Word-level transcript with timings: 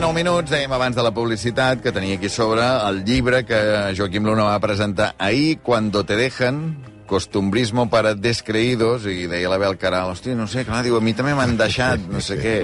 i 0.00 0.02
9 0.02 0.16
minuts, 0.16 0.48
dèiem 0.48 0.72
abans 0.72 0.96
de 0.96 1.02
la 1.04 1.10
publicitat, 1.12 1.82
que 1.84 1.90
tenia 1.92 2.16
aquí 2.16 2.30
sobre 2.32 2.62
el 2.88 3.02
llibre 3.04 3.42
que 3.44 3.58
Joaquim 3.92 4.24
Luna 4.24 4.46
va 4.48 4.60
presentar 4.60 5.10
ahir, 5.18 5.58
Cuando 5.60 6.04
te 6.04 6.16
dejan, 6.16 6.78
costumbrismo 7.04 7.90
para 7.90 8.14
descreïdos, 8.14 9.04
i 9.04 9.26
deia 9.28 9.50
la 9.52 9.58
Bel 9.60 9.76
Caral, 9.76 10.08
hòstia, 10.14 10.32
no 10.38 10.46
sé, 10.48 10.64
clar, 10.64 10.80
diu, 10.86 10.96
a 10.96 11.04
mi 11.04 11.12
també 11.12 11.34
m'han 11.36 11.52
deixat, 11.58 12.06
no 12.08 12.22
sé 12.24 12.38
què. 12.40 12.54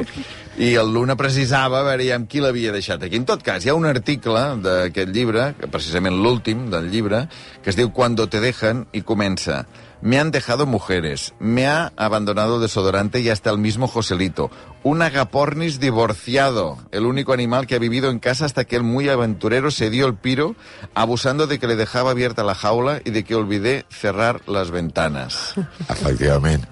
I 0.64 0.72
el 0.80 0.94
Luna 0.94 1.18
precisava 1.20 1.82
a 1.82 1.84
veure 1.90 2.08
amb 2.14 2.30
qui 2.30 2.40
l'havia 2.40 2.72
deixat 2.72 3.04
aquí. 3.04 3.20
En 3.20 3.28
tot 3.28 3.44
cas, 3.44 3.66
hi 3.66 3.68
ha 3.68 3.76
un 3.76 3.84
article 3.84 4.46
d'aquest 4.64 5.12
llibre, 5.12 5.50
precisament 5.68 6.16
l'últim 6.16 6.70
del 6.72 6.88
llibre, 6.88 7.26
que 7.60 7.68
es 7.68 7.76
diu 7.76 7.92
Cuando 7.92 8.30
te 8.32 8.40
dejan, 8.40 8.86
i 8.96 9.04
comença 9.04 9.66
Me 10.02 10.18
han 10.18 10.30
dejado 10.30 10.66
mujeres, 10.66 11.34
me 11.38 11.66
ha 11.66 11.92
abandonado 11.96 12.60
desodorante 12.60 13.20
y 13.20 13.30
hasta 13.30 13.50
el 13.50 13.58
mismo 13.58 13.88
Joselito. 13.88 14.50
Un 14.82 15.02
agapornis 15.02 15.80
divorciado, 15.80 16.78
el 16.92 17.06
único 17.06 17.32
animal 17.32 17.66
que 17.66 17.74
ha 17.74 17.78
vivido 17.78 18.10
en 18.10 18.18
casa 18.18 18.44
hasta 18.44 18.64
que 18.64 18.76
el 18.76 18.82
muy 18.82 19.08
aventurero 19.08 19.70
se 19.70 19.90
dio 19.90 20.06
el 20.06 20.14
piro, 20.14 20.54
abusando 20.94 21.46
de 21.46 21.58
que 21.58 21.66
le 21.66 21.76
dejaba 21.76 22.10
abierta 22.10 22.44
la 22.44 22.54
jaula 22.54 23.00
y 23.04 23.10
de 23.10 23.24
que 23.24 23.34
olvidé 23.34 23.86
cerrar 23.90 24.42
las 24.46 24.70
ventanas. 24.70 25.54
Efectivament. 25.88 26.66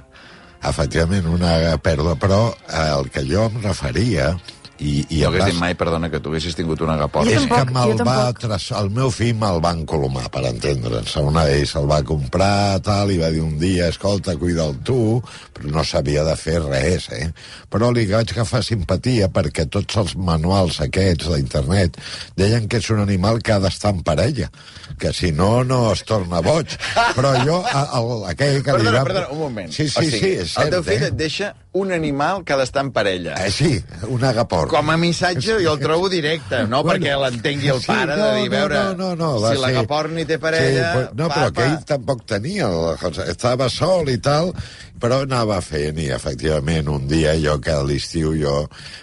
Efectivament, 0.65 1.27
una 1.29 1.77
pèrdua. 1.84 2.16
Però 2.16 2.54
eh, 2.68 2.88
el 2.96 3.10
que 3.12 3.24
jo 3.29 3.48
em 3.51 3.60
referia 3.62 4.30
i, 4.80 5.05
i 5.09 5.20
no 5.23 5.28
hagués 5.28 5.42
vas- 5.45 5.51
dit 5.52 5.60
mai, 5.60 5.74
perdona, 5.78 6.09
que 6.10 6.19
tu 6.20 6.30
haguessis 6.33 6.56
tingut 6.59 6.80
un 6.82 6.91
agaport. 6.91 7.28
Jo 7.28 7.37
és 7.38 7.45
tampoc, 7.46 7.69
que 7.69 7.74
me'l 7.95 8.06
va 8.09 8.32
tras... 8.34 8.70
el 8.74 8.91
meu 8.91 9.10
fill 9.15 9.34
me'l 9.38 9.60
va 9.62 9.70
encolomar, 9.77 10.27
per 10.34 10.42
entendre'ns. 10.51 11.15
Una 11.23 11.45
d'ells 11.46 11.74
se'l 11.77 11.87
va 11.91 12.01
comprar, 12.02 12.80
tal, 12.82 13.12
i 13.15 13.18
va 13.23 13.30
dir 13.30 13.42
un 13.45 13.55
dia, 13.60 13.87
escolta, 13.92 14.34
cuida'l 14.41 14.74
tu, 14.84 15.21
però 15.54 15.71
no 15.76 15.85
sabia 15.87 16.24
de 16.26 16.35
fer 16.37 16.59
res, 16.65 17.07
eh? 17.15 17.29
Però 17.71 17.93
li 17.95 18.07
vaig 18.10 18.32
agafar 18.35 18.65
simpatia 18.66 19.29
perquè 19.30 19.68
tots 19.71 19.96
els 20.02 20.16
manuals 20.16 20.80
aquests 20.82 21.30
d'internet 21.30 21.96
deien 22.37 22.66
que 22.68 22.82
és 22.82 22.91
un 22.91 23.01
animal 23.04 23.38
que 23.43 23.54
ha 23.54 23.60
d'estar 23.63 23.95
en 23.95 24.02
parella, 24.02 24.51
que 24.98 25.13
si 25.15 25.30
no, 25.32 25.63
no 25.65 25.93
es 25.93 26.02
torna 26.04 26.41
boig. 26.43 26.74
Però 27.15 27.30
jo, 27.46 27.60
a- 27.66 27.88
el, 28.01 28.13
aquell 28.35 28.59
que 28.63 28.74
li 28.74 28.82
Perdona, 28.85 28.98
va... 28.98 29.04
perdona, 29.04 29.29
un 29.30 29.38
moment. 29.38 29.70
Sí, 29.73 29.88
sí, 29.88 29.98
o 29.98 30.02
sigui, 30.02 30.18
sí, 30.18 30.32
és 30.43 30.52
cert, 30.54 30.66
El 30.66 30.74
teu 30.79 30.82
fill 30.87 31.02
eh? 31.02 31.10
et 31.13 31.16
deixa 31.18 31.54
un 31.74 31.91
animal 31.91 32.45
que 32.46 32.54
ha 32.54 32.59
d'estar 32.60 32.85
en 32.87 32.93
parella. 32.95 33.35
Eh, 33.43 33.51
sí, 33.51 33.73
un 34.07 34.23
agaport. 34.65 34.74
Com 34.74 34.90
a 34.90 34.96
missatge 35.01 35.59
jo 35.62 35.74
el 35.76 35.82
trobo 35.82 36.09
directe, 36.12 36.62
no 36.66 36.82
Bueno, 36.82 36.98
perquè 36.98 37.16
l'entengui 37.20 37.70
el 37.74 37.80
sí, 37.80 37.90
pare 37.93 38.16
no, 38.16 38.24
de 38.24 38.40
dir, 38.40 38.48
no, 38.48 38.54
veure, 38.57 38.80
no, 38.80 38.95
no, 38.95 39.10
no, 39.20 39.29
va 39.40 39.52
si 39.52 39.59
ser- 39.59 39.62
l'agaporni 39.66 40.24
té 40.29 40.38
parella... 40.43 40.73
Sí, 40.73 40.96
però, 40.98 41.12
no, 41.15 41.29
però 41.29 41.46
papa. 41.51 41.52
que 41.60 41.68
ell 41.68 41.84
tampoc 41.93 42.24
tenia, 42.26 42.68
la 42.68 42.96
cosa, 43.01 43.29
estava 43.30 43.68
sol 43.73 44.10
i 44.12 44.18
tal, 44.18 44.52
però 45.01 45.23
anava 45.24 45.59
fent, 45.60 45.98
i 46.01 46.09
efectivament 46.15 46.88
un 46.88 47.09
dia 47.10 47.35
jo 47.40 47.59
que 47.60 47.73
a 47.74 47.82
l'estiu 47.85 48.32
jo, 48.38 48.54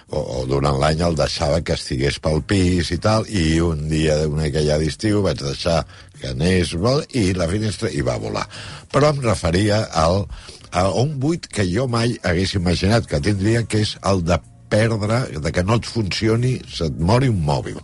o, 0.09 0.19
o 0.19 0.45
durant 0.49 0.79
l'any 0.81 1.03
el 1.05 1.17
deixava 1.19 1.61
que 1.61 1.75
estigués 1.77 2.17
pel 2.23 2.41
pis 2.47 2.89
i 2.95 2.97
tal, 2.97 3.27
i 3.29 3.59
un 3.61 3.87
dia 3.91 4.17
d'una 4.23 4.47
aquella 4.49 4.79
d'estiu 4.81 5.21
vaig 5.25 5.41
deixar 5.43 5.83
que 6.21 6.31
anés 6.31 6.73
vol, 6.77 7.03
i 7.17 7.33
la 7.33 7.47
finestra 7.49 7.89
i 7.89 8.01
va 8.05 8.17
volar. 8.21 8.47
Però 8.93 9.09
em 9.13 9.21
referia 9.25 9.83
al, 9.97 10.25
a 10.71 10.87
un 11.01 11.15
buit 11.19 11.47
que 11.51 11.65
jo 11.67 11.87
mai 11.91 12.13
hagués 12.23 12.53
imaginat 12.57 13.05
que 13.09 13.19
tindria, 13.21 13.63
que 13.65 13.81
és 13.85 13.97
el 14.07 14.21
de 14.25 14.37
perdre, 14.71 15.25
de 15.43 15.51
que 15.53 15.63
no 15.67 15.77
et 15.79 15.87
funcioni, 15.87 16.57
se't 16.71 16.97
mori 16.99 17.29
un 17.31 17.43
mòbil 17.45 17.81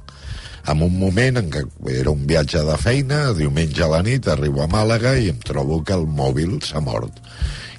en 0.67 0.81
un 0.83 0.97
moment 0.99 1.39
en 1.39 1.47
què 1.52 1.63
era 1.93 2.11
un 2.11 2.25
viatge 2.27 2.59
de 2.67 2.75
feina, 2.81 3.21
diumenge 3.38 3.83
a 3.85 3.91
la 3.93 4.02
nit, 4.03 4.27
arribo 4.27 4.63
a 4.63 4.67
Màlaga 4.71 5.15
i 5.15 5.30
em 5.31 5.39
trobo 5.47 5.80
que 5.88 5.95
el 5.95 6.03
mòbil 6.19 6.58
s'ha 6.67 6.81
mort. 6.83 7.21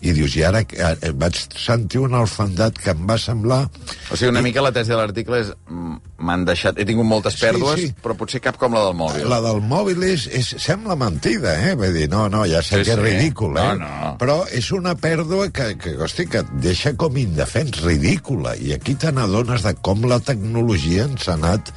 I 0.01 0.13
dius, 0.15 0.37
i 0.39 0.45
ara 0.47 0.61
eh, 0.63 1.11
vaig 1.19 1.39
sentir 1.59 1.99
una 2.05 2.21
orfandat 2.23 2.79
que 2.79 2.93
em 2.95 3.01
va 3.09 3.17
semblar... 3.19 3.65
O 4.13 4.17
sigui, 4.17 4.31
una 4.31 4.43
mica 4.45 4.63
la 4.63 4.71
tesi 4.75 4.93
de 4.95 4.99
l'article 5.01 5.41
és 5.43 5.53
mm, 5.69 5.97
m'han 6.27 6.45
deixat... 6.49 6.79
He 6.79 6.87
tingut 6.89 7.07
moltes 7.09 7.35
Sí, 7.39 7.43
pèrdues, 7.47 7.81
sí. 7.83 7.89
però 8.05 8.15
potser 8.19 8.41
cap 8.45 8.59
com 8.61 8.77
la 8.77 8.85
del 8.87 8.97
mòbil. 8.99 9.27
La 9.31 9.41
del 9.45 9.61
mòbil 9.67 10.03
és, 10.09 10.29
és, 10.39 10.53
sembla 10.63 10.95
mentida, 10.99 11.57
eh? 11.69 11.75
Vull 11.79 11.95
dir, 11.99 12.09
no, 12.13 12.27
no, 12.33 12.45
ja 12.49 12.63
sé 12.63 12.79
Sí, 12.81 12.87
que 12.89 12.95
és 12.95 13.01
sí. 13.01 13.05
ridícul, 13.09 13.59
eh? 13.59 13.69
No, 13.81 13.91
no. 13.91 14.15
Però 14.23 14.39
és 14.55 14.71
una 14.77 14.95
pèrdua 14.99 15.51
que, 15.55 15.73
que, 15.83 15.97
hosti, 16.03 16.29
que 16.31 16.45
et 16.47 16.53
deixa 16.63 16.95
com 16.99 17.17
indefens, 17.19 17.83
ridícula. 17.87 18.55
I 18.57 18.77
aquí 18.79 18.95
te 18.99 19.11
n'adones 19.15 19.67
de 19.67 19.75
com 19.83 20.07
la 20.09 20.21
tecnologia 20.23 21.09
ens 21.11 21.29
ha 21.29 21.35
anat, 21.39 21.73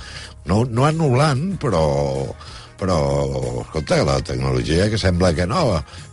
no, 0.50 0.64
no 0.70 0.86
anul·lant, 0.88 1.56
però 1.62 1.82
però, 2.82 2.96
escolta, 3.62 4.00
la 4.08 4.16
tecnologia 4.26 4.88
que 4.90 4.98
sembla 4.98 5.30
que 5.38 5.46
no, 5.46 5.60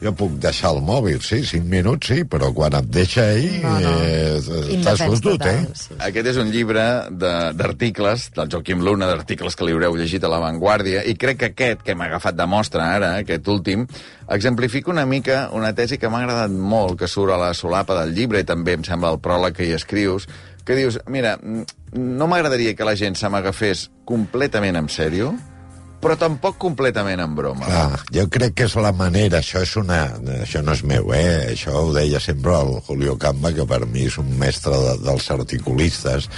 jo 0.02 0.10
puc 0.12 0.34
deixar 0.42 0.74
el 0.76 0.82
mòbil, 0.84 1.16
sí, 1.24 1.38
5 1.48 1.64
minuts, 1.64 2.10
sí, 2.12 2.26
però 2.28 2.50
quan 2.52 2.76
et 2.76 2.90
deixa 2.92 3.24
ahir, 3.30 3.62
No, 3.64 3.72
no. 3.80 3.92
eh, 4.04 4.36
estàs 4.76 5.00
fotut, 5.08 5.46
eh? 5.48 5.62
sí. 5.72 5.96
Aquest 6.10 6.28
és 6.34 6.36
un 6.42 6.50
llibre 6.52 6.84
de- 7.10 7.32
d'articles, 7.56 8.28
del 8.36 8.50
Joaquim 8.52 8.84
Luna, 8.84 9.08
d'articles 9.08 9.56
que 9.56 9.64
li 9.64 9.72
haureu 9.72 9.96
llegit 9.96 10.24
a 10.24 10.28
La 10.28 10.42
Vanguardia, 10.44 11.06
i 11.08 11.16
crec 11.16 11.38
que 11.40 11.50
aquest, 11.54 11.82
que 11.86 11.96
hem 11.96 12.04
agafat 12.04 12.36
de 12.36 12.46
mostra 12.46 12.90
ara, 12.98 13.14
aquest 13.24 13.48
últim, 13.48 13.86
exemplifica 14.28 14.90
una 14.92 15.06
mica 15.06 15.48
una 15.56 15.72
tesi 15.74 15.96
que 15.96 16.10
m'ha 16.12 16.20
agradat 16.26 16.50
molt, 16.52 16.98
que 17.00 17.08
surt 17.08 17.32
a 17.32 17.40
la 17.40 17.54
solapa 17.54 17.96
del 18.02 18.12
llibre, 18.14 18.44
i 18.44 18.44
també 18.44 18.76
em 18.76 18.84
sembla 18.84 19.14
el 19.16 19.22
pròleg 19.24 19.56
que 19.56 19.64
hi 19.64 19.72
escrius, 19.72 20.28
que 20.68 20.76
dius, 20.76 21.00
mira, 21.08 21.38
no 21.96 22.26
m'agradaria 22.28 22.74
que 22.76 22.84
la 22.84 22.92
gent 22.94 23.16
se 23.16 23.28
m'agafés 23.32 23.86
completament 24.04 24.76
en 24.76 24.88
sèrio, 24.92 25.32
però 26.02 26.14
tampoc 26.18 26.58
completament 26.62 27.20
en 27.22 27.34
broma. 27.34 27.66
Clar, 27.66 28.00
jo 28.14 28.24
crec 28.30 28.54
que 28.58 28.66
és 28.68 28.76
la 28.78 28.92
manera, 28.96 29.40
això 29.42 29.62
és 29.64 29.74
una... 29.80 30.00
Això 30.38 30.62
no 30.64 30.74
és 30.76 30.84
meu, 30.86 31.10
eh? 31.16 31.54
Això 31.54 31.74
ho 31.80 31.92
deia 31.94 32.20
sempre 32.22 32.54
el 32.58 32.76
Julio 32.86 33.16
Camba, 33.20 33.52
que 33.56 33.66
per 33.68 33.80
mi 33.86 34.06
és 34.06 34.18
un 34.22 34.30
mestre 34.38 34.78
de, 34.78 34.94
dels 35.02 35.30
articulistes. 35.34 36.28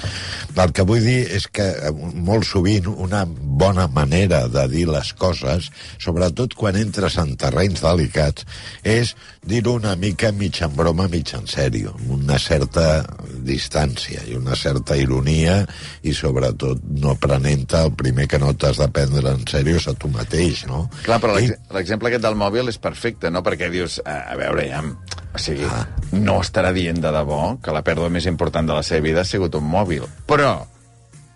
El 0.57 0.73
que 0.77 0.87
vull 0.89 1.05
dir 1.05 1.21
és 1.37 1.47
que 1.53 1.67
eh, 1.77 1.93
molt 2.15 2.49
sovint 2.49 2.89
una 2.91 3.27
bona 3.29 3.87
manera 3.93 4.47
de 4.49 4.65
dir 4.73 4.87
les 4.89 5.13
coses, 5.21 5.69
sobretot 6.01 6.57
quan 6.57 6.79
entres 6.81 7.19
en 7.21 7.35
terrenys 7.41 7.85
delicats, 7.85 8.49
és 8.83 9.15
dir-ho 9.45 9.77
una 9.77 9.95
mica 10.01 10.33
mig 10.33 10.63
en 10.65 10.73
broma, 10.77 11.09
mig 11.13 11.35
en 11.37 11.47
sèrio, 11.51 11.95
amb 11.99 12.17
una 12.17 12.39
certa 12.41 13.05
distància 13.45 14.25
i 14.29 14.37
una 14.37 14.57
certa 14.57 14.97
ironia 14.97 15.61
i 16.07 16.13
sobretot 16.17 16.83
no 17.01 17.17
prenent-te 17.21 17.85
el 17.87 17.95
primer 17.97 18.29
que 18.31 18.41
no 18.41 18.53
t'has 18.55 18.81
de 18.81 18.89
prendre 18.93 19.33
en 19.33 19.47
sèrio 19.51 19.77
és 19.81 19.87
a 19.91 19.95
tu 19.99 20.09
mateix, 20.13 20.65
no? 20.71 20.85
Clar, 21.05 21.21
però 21.23 21.37
I- 21.39 21.49
l'ex- 21.51 21.73
l'exemple 21.77 22.09
aquest 22.11 22.25
del 22.25 22.39
mòbil 22.39 22.69
és 22.73 22.79
perfecte, 22.79 23.31
no? 23.31 23.43
Perquè 23.47 23.71
dius, 23.73 24.01
a, 24.05 24.21
a 24.35 24.37
veure, 24.41 24.69
ja... 24.71 24.83
O 25.31 25.39
sigui, 25.39 25.63
ah. 25.71 25.85
no 26.19 26.41
estarà 26.43 26.73
dient 26.75 26.99
de 26.99 27.11
debò 27.15 27.57
que 27.63 27.71
la 27.75 27.85
pèrdua 27.87 28.09
més 28.11 28.27
important 28.27 28.67
de 28.67 28.75
la 28.75 28.83
seva 28.83 29.05
vida 29.05 29.23
ha 29.23 29.29
sigut 29.29 29.55
un 29.55 29.69
mòbil. 29.71 30.03
Però 30.27 30.57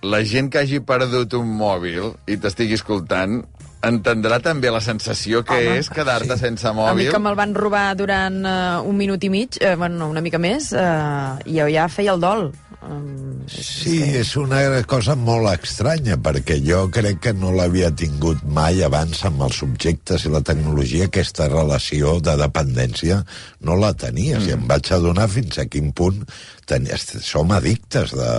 la 0.04 0.18
gent 0.26 0.50
que 0.50 0.58
hagi 0.64 0.80
perdut 0.84 1.36
un 1.38 1.52
mòbil 1.56 2.10
i 2.26 2.34
t'estigui 2.42 2.74
escoltant 2.74 3.38
entendrà 3.84 4.38
també 4.40 4.70
la 4.72 4.80
sensació 4.80 5.42
que 5.44 5.54
Home, 5.60 5.78
és 5.78 5.90
quedar-te 5.92 6.34
sí. 6.38 6.40
sense 6.40 6.66
A 6.66 6.72
mi 6.72 6.80
mòbil. 6.80 7.10
que 7.12 7.18
me'l 7.20 7.36
van 7.36 7.54
robar 7.54 7.86
durant 7.98 8.38
uh, 8.48 8.80
un 8.88 8.96
minut 8.96 9.22
i 9.24 9.30
mig, 9.30 9.58
eh, 9.60 9.74
bueno, 9.76 9.98
no, 10.00 10.08
una 10.08 10.22
mica 10.24 10.40
més, 10.40 10.70
uh, 10.72 11.36
i 11.44 11.58
jo 11.60 11.66
ja 11.68 11.84
feia 11.92 12.14
el 12.16 12.20
dol. 12.24 12.46
Um, 12.84 13.24
Sí, 13.46 13.98
és 14.16 14.30
una 14.40 14.60
cosa 14.88 15.14
molt 15.20 15.50
estranya, 15.52 16.16
perquè 16.16 16.56
jo 16.64 16.86
crec 16.92 17.20
que 17.26 17.32
no 17.36 17.52
l'havia 17.52 17.90
tingut 17.92 18.40
mai 18.56 18.80
abans 18.86 19.20
amb 19.28 19.44
els 19.44 19.58
subjectes 19.60 20.24
i 20.24 20.32
la 20.32 20.40
tecnologia, 20.40 21.10
aquesta 21.10 21.50
relació 21.52 22.16
de 22.24 22.38
dependència 22.40 23.20
no 23.68 23.76
la 23.76 23.92
tenies, 23.92 24.40
mm. 24.40 24.48
i 24.48 24.56
em 24.56 24.64
vaig 24.70 24.92
adonar 24.96 25.28
fins 25.28 25.60
a 25.60 25.68
quin 25.68 25.92
punt 25.92 26.24
ten... 26.66 26.86
som 27.24 27.50
addictes 27.54 28.12
de, 28.16 28.30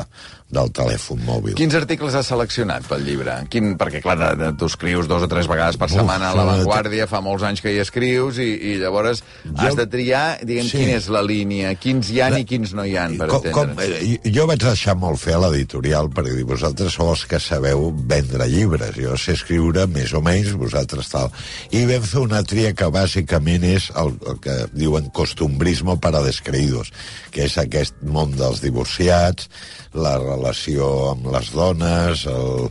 del 0.56 0.70
telèfon 0.72 1.20
mòbil. 1.26 1.56
Quins 1.58 1.74
articles 1.76 2.14
has 2.16 2.28
seleccionat 2.30 2.86
pel 2.88 3.02
llibre? 3.04 3.34
Quin, 3.52 3.74
perquè, 3.80 4.00
clar, 4.04 4.34
tu 4.60 4.68
escrius 4.70 5.08
dos 5.10 5.26
o 5.26 5.28
tres 5.32 5.48
vegades 5.50 5.76
per 5.82 5.88
Uf, 5.90 5.96
setmana 5.98 6.30
a 6.30 6.36
La 6.38 6.46
Vanguardia, 6.48 7.08
fa 7.10 7.20
molts 7.26 7.44
anys 7.48 7.64
que 7.66 7.74
hi 7.74 7.80
escrius, 7.82 8.38
i, 8.40 8.52
i 8.72 8.76
llavors 8.80 9.24
has 9.56 9.74
Jo- 9.74 9.80
de 9.82 9.88
triar, 9.92 10.26
diguem, 10.46 10.70
Sí. 10.70 10.78
quina 10.84 10.98
és 11.00 11.10
la 11.12 11.24
línia, 11.26 11.74
quins 11.82 12.10
hi 12.14 12.22
ha 12.22 12.30
i 12.40 12.46
quins 12.48 12.76
no 12.78 12.86
hi 12.86 12.96
ha, 12.98 13.08
per 13.18 13.28
com, 13.34 13.50
com, 13.56 13.74
eh, 13.84 14.20
jo 14.32 14.46
vaig 14.48 14.62
deixar 14.64 14.96
molt 15.02 15.20
fer 15.22 15.36
a 15.36 15.42
l'editorial 15.46 16.10
perquè 16.14 16.36
dir, 16.38 16.46
vosaltres 16.48 16.94
sou 16.94 17.10
els 17.16 17.26
que 17.30 17.40
sabeu 17.42 17.90
vendre 18.08 18.48
llibres 18.50 18.96
jo 19.02 19.18
sé 19.18 19.34
escriure 19.36 19.88
més 19.92 20.14
o 20.14 20.22
menys 20.26 20.54
vosaltres 20.58 21.10
tal 21.12 21.30
i 21.76 21.84
vam 21.90 22.06
fer 22.06 22.22
una 22.24 22.42
tria 22.48 22.72
que 22.78 22.88
bàsicament 22.94 23.66
és 23.68 23.90
el, 23.98 24.14
el 24.30 24.40
que 24.44 24.56
diuen 24.74 25.10
costumbrismo 25.16 25.98
para 26.02 26.22
descreïdos 26.26 26.94
que 27.34 27.46
és 27.50 27.58
aquest 27.62 27.98
món 28.16 28.36
dels 28.40 28.64
divorciats 28.64 29.50
la 29.96 30.16
relació 30.20 30.88
amb 31.14 31.30
les 31.34 31.52
dones 31.56 32.26
el... 32.32 32.70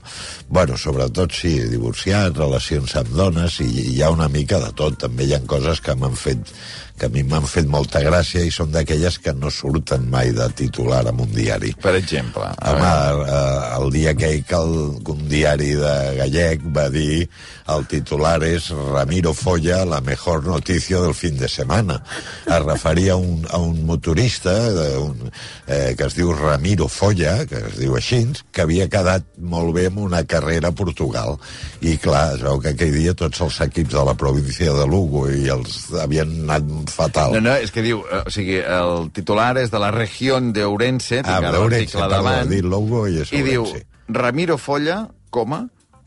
bueno, 0.49 0.77
sobretot 0.81 1.33
sí, 1.33 1.55
divorciats 1.71 2.37
relacions 2.39 2.97
amb 3.01 3.13
dones 3.17 3.61
i 3.65 3.71
hi 3.95 4.01
ha 4.03 4.13
una 4.13 4.29
mica 4.29 4.61
de 4.61 4.73
tot. 4.77 4.99
També 5.05 5.29
hi 5.29 5.37
ha 5.37 5.43
coses 5.49 5.81
que 5.85 5.97
m'han 5.97 6.17
fet 6.19 6.53
que 6.99 7.07
a 7.07 7.13
mi 7.13 7.25
m'han 7.27 7.47
fet 7.51 7.67
molta 7.71 8.01
gràcia 8.05 8.45
i 8.47 8.53
són 8.55 8.71
d'aquelles 8.75 9.19
que 9.19 9.33
no 9.35 9.51
surten 9.51 10.07
mai 10.11 10.31
de 10.37 10.47
titular 10.55 11.03
en 11.11 11.21
un 11.21 11.33
diari. 11.35 11.73
Per 11.83 11.95
exemple. 11.99 12.45
a 12.45 12.73
Home, 12.73 12.81
veure. 12.81 13.27
eh, 13.29 13.83
el 13.83 13.91
dia 13.93 14.15
que 14.15 14.31
el, 14.55 14.75
un 15.15 15.29
diari 15.29 15.73
de 15.75 15.95
gallec 16.21 16.63
va 16.75 16.89
dir 16.89 17.29
el 17.75 17.87
titular 17.91 18.43
és 18.45 18.69
Ramiro 18.71 19.33
Folla, 19.35 19.85
la 19.85 20.01
mejor 20.01 20.45
notícia 20.47 21.01
del 21.01 21.15
fin 21.15 21.37
de 21.39 21.49
setmana. 21.49 22.01
Es 22.47 22.63
referia 22.65 23.15
a 23.15 23.17
un, 23.17 23.47
a 23.51 23.59
un 23.59 23.85
motorista 23.87 24.53
de 24.71 24.99
un, 24.99 25.31
eh, 25.67 25.95
que 25.97 26.05
es 26.05 26.15
diu 26.15 26.33
Ramiro 26.33 26.89
Folla, 26.89 27.47
que 27.49 27.63
es 27.71 27.79
diu 27.81 27.97
així, 27.97 28.25
que 28.53 28.63
havia 28.63 28.87
quedat 28.89 29.25
molt 29.39 29.75
bé 29.75 29.87
en 29.91 29.99
una 29.99 30.23
carrera 30.29 30.69
a 30.71 30.77
Portugal. 30.77 31.39
I 31.83 31.97
clar, 31.99 32.35
es 32.37 32.45
veu 32.45 32.61
que 32.63 32.75
aquell 32.75 32.95
dia 32.95 33.15
tots 33.19 33.41
els 33.45 33.61
equips 33.67 33.97
de 33.97 34.05
la 34.07 34.15
província 34.15 34.73
de 34.77 34.87
Lugo 34.87 35.27
i 35.33 35.49
els 35.53 35.81
havien 36.01 36.31
anat 36.45 36.69
fatal. 36.93 37.33
No, 37.37 37.41
no, 37.41 37.55
és 37.57 37.71
que 37.73 37.83
diu, 37.85 38.03
eh, 38.11 38.23
o 38.27 38.31
sigui, 38.35 38.59
el 38.61 39.11
titular 39.17 39.53
és 39.63 39.71
de 39.73 39.79
la 39.83 39.91
regió 39.95 40.41
d'Ourense, 40.41 41.23
tinc 41.23 41.29
Ah, 41.29 41.41
d'Ourense, 41.53 41.97
l'article 41.99 42.09
davant, 42.11 42.45
he 42.47 42.57
dit 42.57 42.65
Lugo 42.65 43.07
i 43.09 43.21
és 43.23 43.33
i 43.33 43.43
diu. 43.47 43.67
Ramiro 44.09 44.59
Folla, 44.59 45.09
coma, 45.31 45.65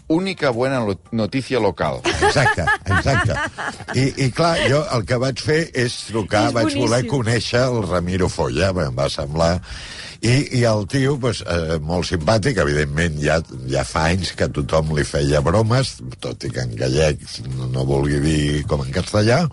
única 0.08 0.52
buena 0.52 0.86
noticia 1.12 1.60
local. 1.60 2.02
Exacte, 2.06 2.64
exacte. 2.86 3.34
I, 3.94 4.14
I 4.26 4.32
clar, 4.32 4.56
jo 4.70 4.84
el 4.96 5.04
que 5.06 5.18
vaig 5.20 5.42
fer 5.44 5.66
és 5.76 5.98
trucar, 6.08 6.48
És 6.48 6.54
vaig 6.56 6.78
voler 6.80 7.02
conèixer 7.10 7.66
el 7.68 7.82
Ramiro 7.90 8.30
Folla, 8.30 8.72
em 8.72 8.96
va 8.96 9.10
semblar... 9.10 9.58
I, 10.18 10.48
i 10.58 10.64
el 10.66 10.88
tio, 10.90 11.12
pues, 11.22 11.44
eh, 11.46 11.76
molt 11.78 12.08
simpàtic, 12.10 12.58
evidentment 12.58 13.20
ja, 13.22 13.36
ja 13.70 13.84
fa 13.86 14.08
anys 14.10 14.32
que 14.34 14.48
tothom 14.50 14.96
li 14.98 15.04
feia 15.06 15.44
bromes, 15.46 15.92
tot 16.20 16.42
i 16.42 16.50
que 16.50 16.64
en 16.66 16.74
gallec 16.74 17.22
no, 17.52 17.68
no 17.70 17.84
vulgui 17.86 18.18
dir 18.24 18.64
com 18.66 18.82
en 18.82 18.90
castellà, 18.96 19.44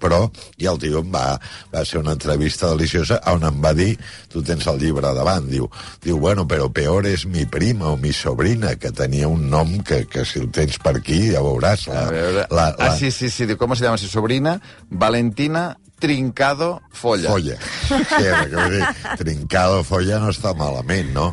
però, 0.00 0.24
i 0.58 0.68
el 0.70 0.80
tio 0.82 1.02
em 1.02 1.10
va, 1.14 1.24
va 1.72 1.84
ser 1.88 2.00
una 2.02 2.14
entrevista 2.16 2.70
deliciosa 2.72 3.20
on 3.32 3.46
em 3.48 3.58
va 3.64 3.74
dir, 3.76 3.92
tu 4.32 4.42
tens 4.46 4.66
el 4.70 4.80
llibre 4.82 5.12
davant, 5.16 5.48
diu, 5.50 5.68
diu 6.04 6.20
bueno, 6.22 6.46
però 6.48 6.68
peor 6.72 7.08
és 7.10 7.26
mi 7.26 7.46
prima 7.46 7.92
o 7.92 7.96
mi 8.00 8.12
sobrina, 8.12 8.76
que 8.76 8.92
tenia 8.92 9.28
un 9.28 9.48
nom 9.50 9.78
que, 9.82 10.04
que 10.10 10.24
si 10.28 10.42
el 10.42 10.50
tens 10.54 10.78
per 10.82 10.96
aquí 10.98 11.28
ja 11.32 11.42
veuràs. 11.44 11.88
La, 11.90 12.06
veure... 12.12 12.46
la, 12.50 12.70
la, 12.78 12.88
Ah, 12.88 12.96
sí, 12.96 13.10
sí, 13.10 13.30
sí, 13.30 13.46
diu, 13.46 13.58
¿cómo 13.58 13.76
se 13.76 13.84
llama 13.84 13.98
su 13.98 14.08
sobrina? 14.08 14.60
Valentina 14.88 15.78
Trincado 15.98 16.80
Folla. 16.92 17.30
Folla. 17.30 17.56
Sí, 17.88 17.94
que 18.22 18.54
vull 18.54 18.72
dir, 18.74 18.86
trincado 19.20 19.82
folla 19.86 20.18
no 20.22 20.30
està 20.34 20.52
malament, 20.58 21.12
no? 21.14 21.28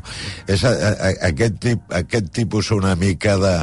És 0.49 0.63
a, 0.65 0.71
a, 0.73 1.09
aquest, 1.29 1.57
tip, 1.63 1.85
aquest 1.93 2.31
tipus 2.35 2.71
una 2.75 2.95
mica 2.95 3.37
de... 3.41 3.55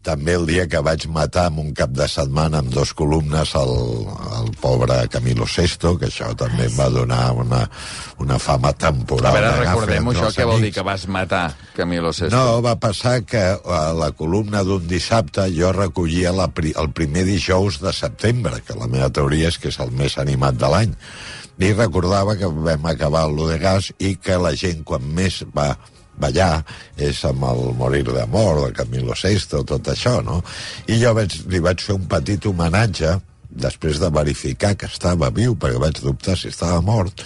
També 0.00 0.32
el 0.32 0.46
dia 0.48 0.64
que 0.64 0.80
vaig 0.80 1.02
matar 1.12 1.50
en 1.50 1.58
un 1.60 1.74
cap 1.76 1.90
de 1.92 2.06
setmana 2.08 2.62
amb 2.62 2.70
dos 2.72 2.94
columnes 2.96 3.50
el, 3.60 3.72
el 4.38 4.46
pobre 4.56 4.96
Camilo 5.12 5.44
Sesto, 5.44 5.92
que 6.00 6.08
això 6.08 6.30
també 6.40 6.70
em 6.70 6.78
va 6.78 6.86
donar 6.88 7.26
una, 7.36 7.58
una 8.24 8.38
fama 8.40 8.70
A 8.72 8.78
temporal. 8.86 9.34
veure, 9.36 9.50
d'agafar 9.50 9.74
recordem-ho, 9.74 10.14
entre 10.14 10.30
això, 10.30 10.38
què 10.40 10.46
vol 10.48 10.64
dir 10.64 10.70
que 10.72 10.84
vas 10.88 11.04
matar 11.12 11.42
Camilo 11.76 12.14
Sesto? 12.16 12.32
No, 12.32 12.62
va 12.64 12.78
passar 12.80 13.18
que 13.28 13.42
a 13.60 13.82
la 13.92 14.08
columna 14.16 14.64
d'un 14.64 14.88
dissabte 14.88 15.44
jo 15.52 15.68
recollia 15.76 16.32
la, 16.32 16.48
pri- 16.48 16.72
el 16.80 16.88
primer 16.96 17.26
dijous 17.28 17.82
de 17.84 17.92
setembre, 17.92 18.62
que 18.64 18.78
la 18.80 18.88
meva 18.88 19.10
teoria 19.12 19.52
és 19.52 19.60
que 19.60 19.68
és 19.68 19.78
el 19.84 19.92
més 19.92 20.16
animat 20.16 20.49
de 20.58 20.70
l'any. 20.72 20.96
I 21.60 21.72
recordava 21.76 22.36
que 22.40 22.48
vam 22.48 22.86
acabar 22.88 23.26
el 23.28 23.36
de 23.50 23.58
gas 23.60 23.90
i 23.98 24.14
que 24.16 24.38
la 24.40 24.54
gent 24.56 24.84
quan 24.88 25.04
més 25.04 25.42
va 25.54 25.74
ballar 26.20 26.62
és 27.00 27.20
amb 27.28 27.44
el 27.48 27.74
Morir 27.78 28.04
d'amor 28.08 28.64
de 28.66 28.70
Camilo 28.76 29.16
Sesto, 29.16 29.62
tot 29.64 29.88
això, 29.92 30.20
no? 30.24 30.40
I 30.88 31.00
jo 31.00 31.14
vaig, 31.16 31.36
li 31.52 31.60
vaig 31.64 31.82
fer 31.84 31.96
un 31.96 32.06
petit 32.08 32.46
homenatge 32.46 33.18
després 33.50 33.98
de 34.00 34.08
verificar 34.14 34.74
que 34.78 34.86
estava 34.86 35.30
viu, 35.34 35.56
perquè 35.58 35.80
vaig 35.82 35.98
dubtar 36.02 36.36
si 36.38 36.48
estava 36.48 36.80
mort, 36.80 37.22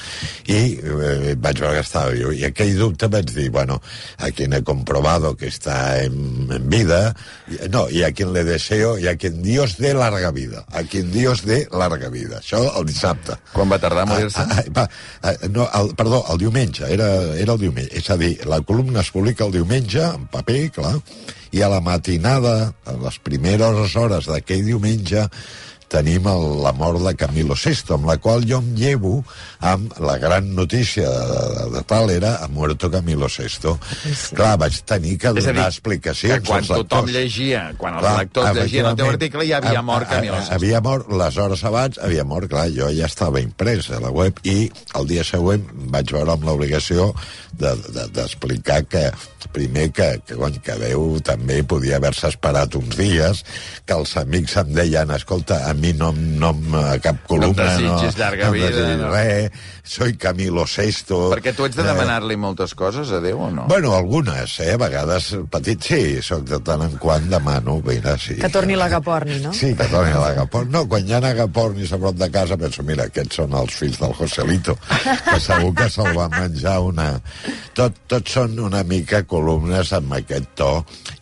i 0.48 0.78
eh, 0.80 1.34
vaig 1.36 1.60
veure 1.60 1.76
que 1.78 1.84
estava 1.84 2.12
viu. 2.14 2.32
I 2.32 2.46
aquell 2.48 2.74
dubte 2.78 3.08
vaig 3.12 3.28
dir, 3.34 3.50
bueno, 3.54 3.80
a 4.18 4.30
quien 4.30 4.52
he 4.56 4.62
comprobado 4.62 5.36
que 5.36 5.46
está 5.48 6.02
en, 6.02 6.48
en 6.50 6.68
vida, 6.70 7.14
y- 7.48 7.68
no, 7.68 7.88
y 7.90 8.02
a 8.02 8.12
quien 8.12 8.32
le 8.32 8.44
deseo, 8.44 8.98
y 8.98 9.08
a 9.08 9.16
quien 9.16 9.42
Dios 9.42 9.76
dé 9.76 9.94
larga 9.94 10.30
vida, 10.30 10.64
a 10.72 10.82
quien 10.82 11.12
Dios 11.12 11.44
dé 11.44 11.68
larga 11.70 12.08
vida. 12.08 12.40
Això 12.40 12.62
el 12.78 12.86
dissabte. 12.88 13.36
Quan 13.52 13.70
va 13.70 13.78
tardar 13.78 14.04
a 14.04 14.10
morir-se? 14.10 14.40
Ah, 14.40 14.58
ah, 14.58 14.64
va, 14.76 14.88
ah, 15.22 15.34
no, 15.50 15.68
el, 15.74 15.94
perdó, 15.94 16.24
el 16.32 16.38
diumenge, 16.38 16.88
era, 16.92 17.08
era 17.36 17.52
el 17.54 17.60
diumenge. 17.60 17.92
És 17.98 18.10
a 18.10 18.16
dir, 18.16 18.34
la 18.48 18.60
columna 18.62 19.00
es 19.04 19.10
publica 19.14 19.44
el 19.44 19.52
diumenge, 19.52 20.02
en 20.02 20.26
paper, 20.32 20.70
clar, 20.74 20.96
i 21.54 21.60
a 21.62 21.68
la 21.70 21.80
matinada, 21.84 22.72
a 22.84 22.96
les 22.98 23.18
primeres 23.22 23.94
hores 23.94 24.26
d'aquell 24.26 24.64
diumenge, 24.66 25.28
tenim 25.94 26.26
el, 26.26 26.44
la 26.64 26.72
mort 26.74 26.98
de 27.04 27.12
Camilo 27.16 27.54
Sesto, 27.56 27.94
amb 27.94 28.08
la 28.10 28.16
qual 28.18 28.42
jo 28.50 28.58
em 28.58 28.72
llevo 28.78 29.12
amb 29.64 29.94
la 30.02 30.16
gran 30.18 30.50
notícia 30.58 31.06
de, 31.08 31.38
de, 31.54 31.66
de 31.76 31.82
tal 31.88 32.10
era 32.10 32.34
ha 32.42 32.48
muerto 32.50 32.90
Camilo 32.90 33.28
Sesto. 33.30 33.76
Sí. 34.02 34.34
Clar, 34.34 34.56
vaig 34.60 34.80
tenir 34.84 35.14
que 35.22 35.30
donar 35.36 35.54
dir, 35.54 35.66
explicacions 35.70 36.42
que 36.42 36.48
quan 36.50 36.64
als 36.64 36.72
tothom 36.72 37.06
lectors. 37.06 37.12
llegia, 37.14 37.62
quan 37.78 37.94
els 37.98 38.02
Clar, 38.04 38.16
lectors 38.24 38.58
llegien 38.58 38.90
el 38.90 38.98
teu 38.98 39.12
article, 39.14 39.46
ja 39.48 39.60
havia 39.62 39.78
a- 39.78 39.86
mort 39.86 40.08
a- 40.10 40.16
Camilo 40.16 40.34
a- 40.36 40.40
Sesto. 40.42 40.54
Havia 40.58 40.80
mort 40.84 41.12
les 41.22 41.36
hores 41.38 41.64
abans, 41.64 41.98
havia 42.02 42.24
mort, 42.24 42.50
clar, 42.50 42.66
jo 42.74 42.90
ja 42.90 43.06
estava 43.06 43.40
imprès 43.44 43.90
a 43.94 44.00
la 44.02 44.10
web 44.10 44.40
i 44.42 44.70
el 44.98 45.06
dia 45.10 45.22
següent 45.24 45.64
vaig 45.94 46.10
veure 46.12 46.34
amb 46.34 46.44
l'obligació 46.48 47.12
d'explicar 47.54 48.80
de, 48.82 48.88
de, 48.88 49.10
que 49.12 49.48
primer 49.52 49.90
que, 49.92 50.06
que, 50.26 50.34
cony, 50.34 50.56
que 50.64 50.74
Déu 50.80 51.18
també 51.22 51.60
podia 51.68 51.98
haver-se 52.00 52.30
esperat 52.32 52.74
uns 52.78 52.96
dies, 52.98 53.42
que 53.86 53.94
els 53.94 54.16
amics 54.18 54.56
em 54.62 54.72
deien, 54.74 55.10
escolta, 55.14 55.60
a 55.68 55.74
mi 55.78 55.83
no, 55.92 56.08
em- 56.14 56.38
no 56.40 56.50
em- 56.54 56.74
a 56.80 56.98
cap 57.04 57.20
columna... 57.28 57.66
desitgis 57.74 58.16
llarga 58.18 58.46
no 58.48 58.52
vida, 58.56 58.96
no. 58.96 59.10
Res, 59.12 59.50
soy 59.84 60.14
Camilo 60.16 60.64
Sesto... 60.66 61.28
Perquè 61.34 61.52
tu 61.54 61.66
ets 61.68 61.76
de 61.76 61.82
Eh, 61.84 61.86
demanar-li 61.90 62.36
moltes 62.40 62.72
coses 62.74 63.10
a 63.12 63.18
Déu 63.20 63.42
o 63.44 63.50
no? 63.52 63.66
Bueno, 63.68 63.92
algunes, 63.94 64.54
eh? 64.64 64.70
A 64.72 64.78
vegades 64.80 65.26
petit, 65.52 65.82
sí, 65.84 66.00
soc 66.24 66.46
de 66.48 66.58
tant 66.64 66.80
en 66.86 66.94
quant 67.02 67.26
demano, 67.28 67.76
mira, 67.84 68.14
sí. 68.16 68.38
Que 68.40 68.48
torni 68.48 68.78
l'agaporni, 68.78 69.40
no? 69.44 69.52
Sí, 69.52 69.74
que 69.76 69.84
torni 69.92 70.14
l'agaporni. 70.16 70.72
No, 70.72 70.86
quan 70.88 71.04
hi 71.04 71.12
ha 71.12 71.20
agapornis 71.28 71.92
a 71.92 71.98
prop 72.00 72.16
de 72.16 72.30
casa, 72.32 72.56
penso, 72.56 72.82
mira, 72.86 73.10
aquests 73.10 73.42
són 73.42 73.52
els 73.58 73.74
fills 73.76 73.98
del 74.00 74.14
Joselito, 74.16 74.78
que 75.28 75.36
segur 75.42 75.74
que 75.76 75.90
se'l 75.92 76.14
va 76.16 76.30
menjar 76.32 76.78
una... 76.86 77.10
Tot, 77.74 77.96
tot 78.06 78.28
són 78.30 78.52
una 78.62 78.84
mica 78.86 79.24
columnes 79.26 79.90
amb 79.96 80.12
aquest 80.14 80.52
to, 80.56 80.70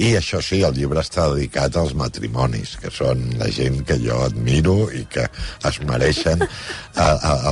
i 0.05 0.11
això 0.19 0.43
sí, 0.45 0.61
el 0.67 0.75
llibre 0.77 1.01
està 1.01 1.27
dedicat 1.33 1.79
als 1.81 1.95
matrimonis, 1.97 2.77
que 2.77 2.91
són 2.93 3.23
la 3.41 3.49
gent 3.49 3.81
que 3.89 3.97
jo 4.03 4.19
admiro 4.27 4.42
i 4.95 5.05
que 5.11 5.29
es 5.69 5.81
mereixen 5.89 6.43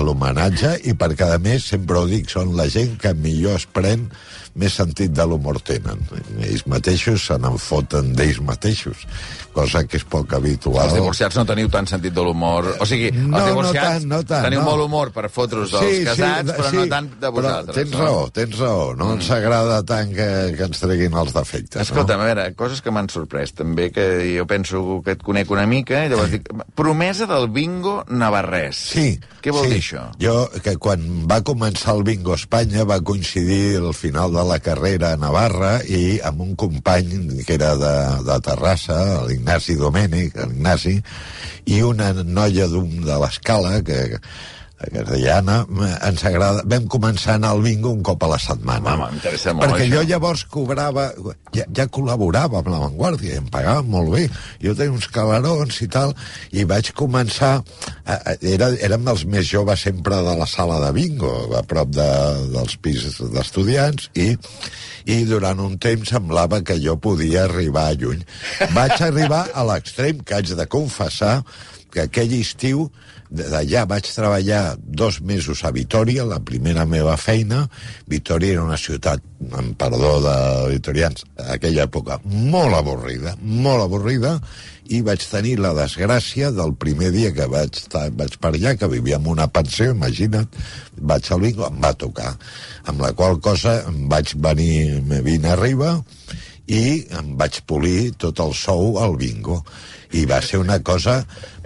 l'homenatge, 0.04 0.76
i 0.88 0.94
perquè, 0.98 1.34
a 1.34 1.40
més, 1.42 1.68
sempre 1.72 2.00
ho 2.00 2.06
dic, 2.10 2.30
són 2.32 2.54
la 2.58 2.68
gent 2.72 2.96
que 3.00 3.14
millor 3.14 3.60
es 3.60 3.66
pren 3.70 4.08
més 4.58 4.74
sentit 4.74 5.12
de 5.14 5.26
l'humor 5.26 5.60
tenen. 5.62 6.00
Ells 6.42 6.64
mateixos 6.70 7.22
se 7.28 7.36
n'en 7.38 7.58
foten 7.60 8.12
d'ells 8.18 8.40
mateixos, 8.44 9.04
cosa 9.54 9.82
que 9.86 9.98
és 10.00 10.06
poc 10.10 10.34
habitual. 10.36 10.88
Els 10.88 10.98
divorciats 10.98 11.38
no 11.38 11.44
teniu 11.48 11.70
tant 11.72 11.88
sentit 11.90 12.14
de 12.16 12.24
l'humor. 12.24 12.72
O 12.80 12.88
sigui, 12.88 13.10
els 13.12 13.20
No, 13.20 13.38
no 13.38 13.46
divorciats 13.46 14.00
tant, 14.00 14.08
no 14.10 14.20
tant, 14.26 14.46
teniu 14.48 14.62
no. 14.62 14.66
molt 14.70 14.86
humor 14.86 15.12
per 15.14 15.28
fotre-us 15.32 15.74
dels 15.76 16.04
casats, 16.10 16.54
però 16.56 16.72
no 16.74 16.86
tant 16.90 17.10
de 17.22 17.32
vosaltres. 17.36 17.78
Tens 17.78 17.94
no? 17.94 18.02
raó, 18.04 18.22
tens 18.34 18.58
raó. 18.58 18.86
No 18.98 19.08
mm. 19.10 19.18
ens 19.18 19.30
agrada 19.38 19.80
tant 19.86 20.14
que, 20.16 20.28
que 20.58 20.68
ens 20.70 20.82
treguin 20.82 21.18
els 21.22 21.34
defectes. 21.36 21.82
Escolta, 21.86 22.16
no? 22.16 22.24
a 22.24 22.30
veure, 22.30 22.48
coses 22.58 22.82
que 22.82 22.94
m'han 22.94 23.10
sorprès 23.12 23.54
també, 23.56 23.90
que 23.94 24.06
jo 24.34 24.46
penso 24.50 25.00
que 25.06 25.16
et 25.18 25.26
conec 25.26 25.50
una 25.54 25.66
mica, 25.70 26.04
i 26.04 26.12
llavors 26.12 26.34
dic, 26.34 26.50
promesa 26.78 27.28
del 27.30 27.50
bingo 27.54 28.00
navarrès. 28.10 28.84
Sí. 28.94 29.08
Què 29.40 29.52
vol 29.54 29.64
sí. 29.64 29.72
dir 29.72 29.80
això? 29.80 30.02
Jo, 30.20 30.34
que 30.64 30.74
quan 30.80 31.04
va 31.30 31.40
començar 31.46 31.94
el 31.96 32.04
Bingo 32.04 32.34
a 32.34 32.38
Espanya 32.40 32.84
va 32.88 33.00
coincidir 33.00 33.78
el 33.80 33.92
final 33.96 34.34
de 34.34 34.39
la 34.46 34.58
carrera 34.62 35.12
a 35.14 35.18
Navarra 35.20 35.72
i 35.84 36.20
amb 36.26 36.42
un 36.44 36.54
company 36.58 37.42
que 37.46 37.56
era 37.56 37.74
de, 37.80 37.94
de 38.26 38.38
Terrassa, 38.46 39.00
l'Ignasi 39.28 39.76
Domènech, 39.80 40.38
l'Ignasi, 40.40 40.96
i 41.70 41.82
una 41.86 42.12
noia 42.22 42.68
d'un 42.70 43.04
de 43.06 43.18
l'escala, 43.22 43.78
que, 43.86 44.20
deia 44.88 45.38
Anna, 45.40 45.60
ens 46.08 46.22
agrada... 46.24 46.62
Vam 46.70 46.86
començar 46.90 47.34
a 47.34 47.38
anar 47.40 47.52
al 47.54 47.62
bingo 47.64 47.92
un 47.92 48.02
cop 48.06 48.22
a 48.24 48.30
la 48.32 48.38
setmana. 48.40 48.96
M'interessa 49.02 49.52
molt, 49.52 49.66
Perquè 49.66 49.84
això. 49.84 49.94
jo 49.98 50.04
llavors 50.08 50.44
cobrava... 50.48 51.10
Ja, 51.54 51.66
ja 51.76 51.86
col·laborava 51.92 52.60
amb 52.60 52.70
La 52.72 52.80
Vanguardia, 52.84 53.34
i 53.34 53.40
em 53.42 53.48
pagaven 53.52 53.90
molt 53.92 54.12
bé. 54.14 54.26
Jo 54.62 54.74
tenia 54.78 54.94
uns 54.94 55.08
calarons 55.12 55.80
i 55.84 55.88
tal, 55.92 56.14
i 56.56 56.64
vaig 56.68 56.92
començar... 56.96 57.58
A, 58.06 58.16
a, 58.16 58.36
era, 58.40 58.70
érem 58.80 59.08
els 59.12 59.26
més 59.28 59.48
joves 59.50 59.84
sempre 59.84 60.22
de 60.24 60.36
la 60.38 60.48
sala 60.48 60.80
de 60.86 60.92
bingo, 60.96 61.34
a 61.58 61.64
prop 61.66 61.92
de, 61.94 62.10
dels 62.54 62.78
pisos 62.80 63.20
d'estudiants, 63.34 64.08
i, 64.16 64.32
i 65.10 65.18
durant 65.28 65.60
un 65.60 65.76
temps 65.82 66.08
semblava 66.14 66.62
que 66.64 66.78
jo 66.80 66.96
podia 67.02 67.44
arribar 67.44 67.90
lluny. 68.00 68.24
Vaig 68.72 68.96
arribar 69.04 69.44
a 69.52 69.66
l'extrem 69.68 70.24
que 70.24 70.40
haig 70.40 70.54
de 70.56 70.66
confessar 70.70 71.42
que 71.92 72.06
aquell 72.06 72.34
estiu 72.38 72.88
d'allà 73.30 73.84
vaig 73.86 74.08
treballar 74.10 74.76
dos 74.80 75.20
mesos 75.22 75.62
a 75.64 75.70
Vitoria, 75.70 76.24
la 76.26 76.40
primera 76.42 76.84
meva 76.86 77.16
feina. 77.16 77.68
Vitoria 78.10 78.56
era 78.56 78.64
una 78.66 78.78
ciutat, 78.78 79.22
amb 79.54 79.76
perdó 79.78 80.16
de 80.24 80.34
vitorians, 80.72 81.22
aquella 81.54 81.86
època, 81.86 82.18
molt 82.24 82.74
avorrida, 82.74 83.36
molt 83.40 83.86
avorrida, 83.86 84.36
i 84.90 85.04
vaig 85.06 85.22
tenir 85.30 85.60
la 85.62 85.70
desgràcia 85.76 86.50
del 86.50 86.74
primer 86.74 87.12
dia 87.14 87.30
que 87.30 87.46
vaig, 87.46 87.78
estar, 87.78 88.08
vaig 88.18 88.34
per 88.42 88.50
allà, 88.56 88.74
que 88.74 88.90
vivia 88.90 89.20
en 89.20 89.30
una 89.30 89.46
pensió, 89.46 89.92
imagina't, 89.94 90.50
vaig 90.98 91.30
al 91.30 91.46
bingo, 91.46 91.68
em 91.70 91.78
va 91.84 91.94
tocar. 91.94 92.34
Amb 92.90 93.06
la 93.06 93.12
qual 93.14 93.38
cosa 93.38 93.78
vaig 94.10 94.34
venir, 94.42 94.98
me 95.06 95.22
vine 95.22 95.54
arriba 95.54 96.00
i 96.70 96.82
em 97.18 97.34
vaig 97.38 97.60
polir 97.66 98.12
tot 98.20 98.40
el 98.44 98.54
sou 98.54 98.98
al 99.02 99.16
bingo. 99.20 99.60
I 100.14 100.24
va 100.26 100.40
ser 100.42 100.58
una 100.58 100.80
cosa 100.82 101.20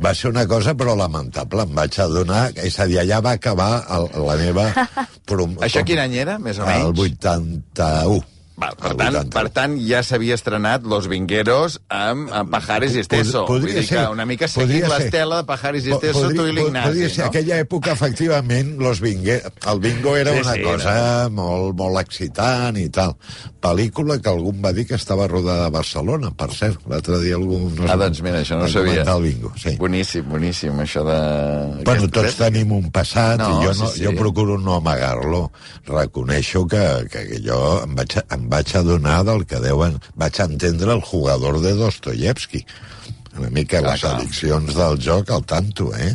va 0.04 0.12
ser 0.16 0.30
una 0.32 0.44
cosa 0.48 0.74
però 0.76 0.96
lamentable. 0.98 1.64
Em 1.64 1.74
vaig 1.76 1.98
adonar, 2.04 2.44
és 2.60 2.78
a 2.80 2.88
dir, 2.90 3.00
allà 3.04 3.22
va 3.24 3.36
acabar 3.38 3.70
el, 3.96 4.10
la 4.26 4.36
meva 4.40 4.68
prom... 5.28 5.58
Això 5.64 5.84
quin 5.86 6.02
any 6.04 6.20
era, 6.26 6.38
més 6.38 6.60
o 6.60 6.68
el 6.68 6.92
menys? 6.92 7.04
81 7.22 8.33
Val, 8.56 8.76
per, 8.78 8.92
tant, 8.94 9.16
81. 9.16 9.30
per 9.34 9.48
tant, 9.50 9.72
ja 9.82 9.98
s'havia 10.06 10.36
estrenat 10.38 10.84
Los 10.86 11.08
Vingueros 11.10 11.80
amb, 11.90 12.28
amb 12.30 12.52
Pajares 12.52 12.94
i 12.94 13.00
Esteso. 13.02 13.40
Pod- 13.48 13.64
podria 13.64 13.74
Vull 13.74 13.80
dir 13.80 13.88
que 13.88 13.96
ser, 13.96 14.04
una 14.12 14.26
mica 14.30 14.46
seguint 14.46 14.68
podria 14.84 14.90
ser. 14.92 15.00
l'estela 15.02 15.40
de 15.40 15.46
Pajares 15.48 15.88
i 15.88 15.90
Esteso, 15.96 16.28
tu 16.30 16.46
i 16.46 16.52
l'Ignasi, 16.54 16.86
Podria 16.92 17.08
ser, 17.10 17.24
no? 17.24 17.30
aquella 17.32 17.58
època, 17.64 17.92
efectivament, 17.98 18.76
los 18.78 19.00
bingue, 19.02 19.40
el 19.72 19.80
bingo 19.82 20.14
era 20.16 20.32
Sí, 20.36 20.44
una 20.44 20.52
sí, 20.54 20.62
cosa 20.62 20.94
molt, 21.34 21.74
molt 21.80 21.98
excitant 22.04 22.78
i 22.78 22.86
tal. 22.94 23.16
Pel·lícula 23.64 24.20
que 24.22 24.28
algú 24.30 24.52
em 24.54 24.62
va 24.62 24.72
dir 24.76 24.86
que 24.86 24.94
estava 24.94 25.26
rodada 25.26 25.66
a 25.66 25.70
Barcelona, 25.74 26.30
per 26.36 26.50
cert. 26.54 26.78
L'altre 26.86 27.18
dia 27.24 27.34
algú... 27.34 27.58
No 27.74 27.90
Ah, 27.90 27.96
doncs 27.96 28.22
mira, 28.22 28.38
això 28.44 28.54
no 28.60 28.68
va 28.68 28.70
sabia. 28.70 29.02
comentar 29.02 29.16
El 29.16 29.22
bingo, 29.26 29.52
sí. 29.58 29.74
Boníssim, 29.80 30.28
boníssim, 30.30 30.78
això 30.84 31.02
de... 31.06 31.18
Bueno, 31.82 32.04
Aquest- 32.06 32.12
tots 32.20 32.36
tenim 32.38 32.70
un 32.76 32.90
passat 32.92 33.38
No, 33.40 33.50
i 33.62 33.66
jo, 33.66 33.74
sí, 33.74 33.80
no, 33.82 33.88
sí. 33.96 34.04
jo 34.04 34.12
procuro 34.18 34.58
no 34.58 34.74
amagar-lo. 34.78 35.50
Reconeixo 35.88 36.66
que, 36.66 36.82
que 37.10 37.24
jo 37.44 37.58
em 37.84 37.94
vaig, 37.96 38.16
em 38.34 38.43
vaig 38.50 38.74
adonar 38.76 39.22
del 39.28 39.44
que 39.46 39.60
deuen... 39.64 40.00
Vaig 40.16 40.40
entendre 40.44 40.92
el 40.94 41.02
jugador 41.02 41.60
de 41.60 41.74
Dostoyevsky. 41.74 42.64
Una 43.34 43.50
mica 43.50 43.80
Clar, 43.82 43.92
les 43.96 44.00
clar. 44.04 44.14
addiccions 44.20 44.74
del 44.76 44.98
joc 45.02 45.30
al 45.34 45.42
tanto, 45.42 45.88
eh? 45.98 46.12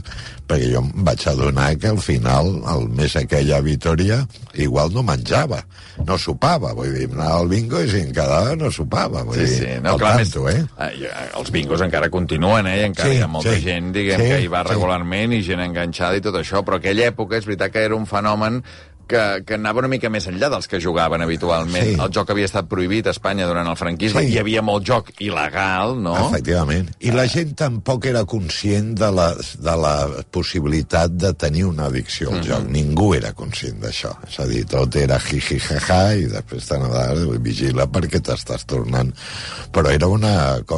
Perquè 0.49 0.69
jo 0.71 0.79
em 0.79 1.03
vaig 1.05 1.25
adonar 1.27 1.73
que 1.77 1.89
al 1.91 1.97
final, 2.01 2.47
al 2.65 2.85
mes 2.95 3.11
aquella 3.19 3.57
a 3.59 3.61
Vitoria, 3.65 4.21
igual 4.55 4.93
no 4.95 5.03
menjava, 5.03 5.59
no 6.07 6.15
sopava. 6.17 6.71
Vull 6.77 6.93
dir, 6.95 7.09
anava 7.11 7.41
al 7.41 7.49
bingo 7.51 7.81
i 7.83 7.89
si 7.91 7.99
em 8.05 8.13
quedava 8.15 8.55
no 8.55 8.71
sopava. 8.71 9.25
Vull 9.27 9.35
Sí, 9.35 9.49
dir, 9.51 9.59
sí, 9.59 9.75
no, 9.83 9.91
al 9.97 9.99
clar, 9.99 10.15
tanto, 10.23 10.45
més, 10.47 10.55
eh? 10.55 10.95
jo- 11.03 11.11
els 11.41 11.51
bingos 11.51 11.83
encara 11.85 12.09
continuen, 12.09 12.71
eh? 12.71 12.85
Encara 12.87 13.11
Sí, 13.11 13.19
hi 13.19 13.21
ha 13.21 13.27
molta 13.35 13.53
sí. 13.57 13.65
gent, 13.67 13.91
diguem, 13.99 14.23
Sí, 14.23 14.29
que 14.31 14.39
hi 14.45 14.47
va 14.55 14.63
sí. 14.63 14.71
regularment 14.71 15.35
i 15.35 15.43
gent 15.43 15.59
enganxada 15.67 16.15
i 16.17 16.23
tot 16.23 16.39
això, 16.39 16.63
però 16.63 16.79
aquella 16.79 17.11
època 17.11 17.35
és 17.37 17.45
veritat 17.51 17.75
que 17.75 17.83
era 17.83 17.99
un 17.99 18.07
fenomen 18.07 18.63
que, 19.09 19.21
que 19.47 19.57
anava 19.57 19.81
una 19.81 19.89
mica 19.91 20.09
més 20.13 20.27
enllà 20.29 20.49
dels 20.53 20.67
que 20.69 20.79
jugaven 20.81 21.23
habitualment. 21.25 21.87
Sí. 21.89 21.95
El 21.99 22.11
joc 22.15 22.29
havia 22.33 22.47
estat 22.49 22.67
prohibit 22.69 23.09
a 23.09 23.13
Espanya 23.15 23.47
durant 23.49 23.67
el 23.67 23.77
franquisme, 23.79 24.21
Sí. 24.23 24.35
hi 24.35 24.39
havia 24.41 24.61
molt 24.65 24.85
joc 24.85 25.09
il·legal, 25.17 25.95
no? 25.99 26.13
Efectivament. 26.29 26.91
I 27.01 27.11
la 27.15 27.25
gent 27.31 27.55
tampoc 27.59 28.05
era 28.11 28.23
conscient 28.29 28.93
de 28.99 29.09
la, 29.15 29.29
de 29.35 29.75
la 29.81 29.95
possibilitat 30.31 31.11
de 31.17 31.33
tenir 31.33 31.65
una 31.69 31.87
addicció 31.89 32.29
al 32.33 32.43
joc. 32.45 32.67
Ningú 32.69 33.09
era 33.17 33.33
conscient 33.33 33.79
d'això. 33.81 34.13
És 34.27 34.37
a 34.39 34.45
dir, 34.49 34.63
tot 34.69 34.95
era 34.99 35.17
jiji 35.23 35.57
jaja 35.63 36.01
i 36.19 36.27
després 36.29 36.67
t'anaves 36.69 37.25
vigila 37.41 37.87
perquè 37.89 38.21
t'estàs 38.21 38.65
tornant. 38.69 39.09
Però 39.73 39.89
era 39.93 40.07
una, 40.11 40.33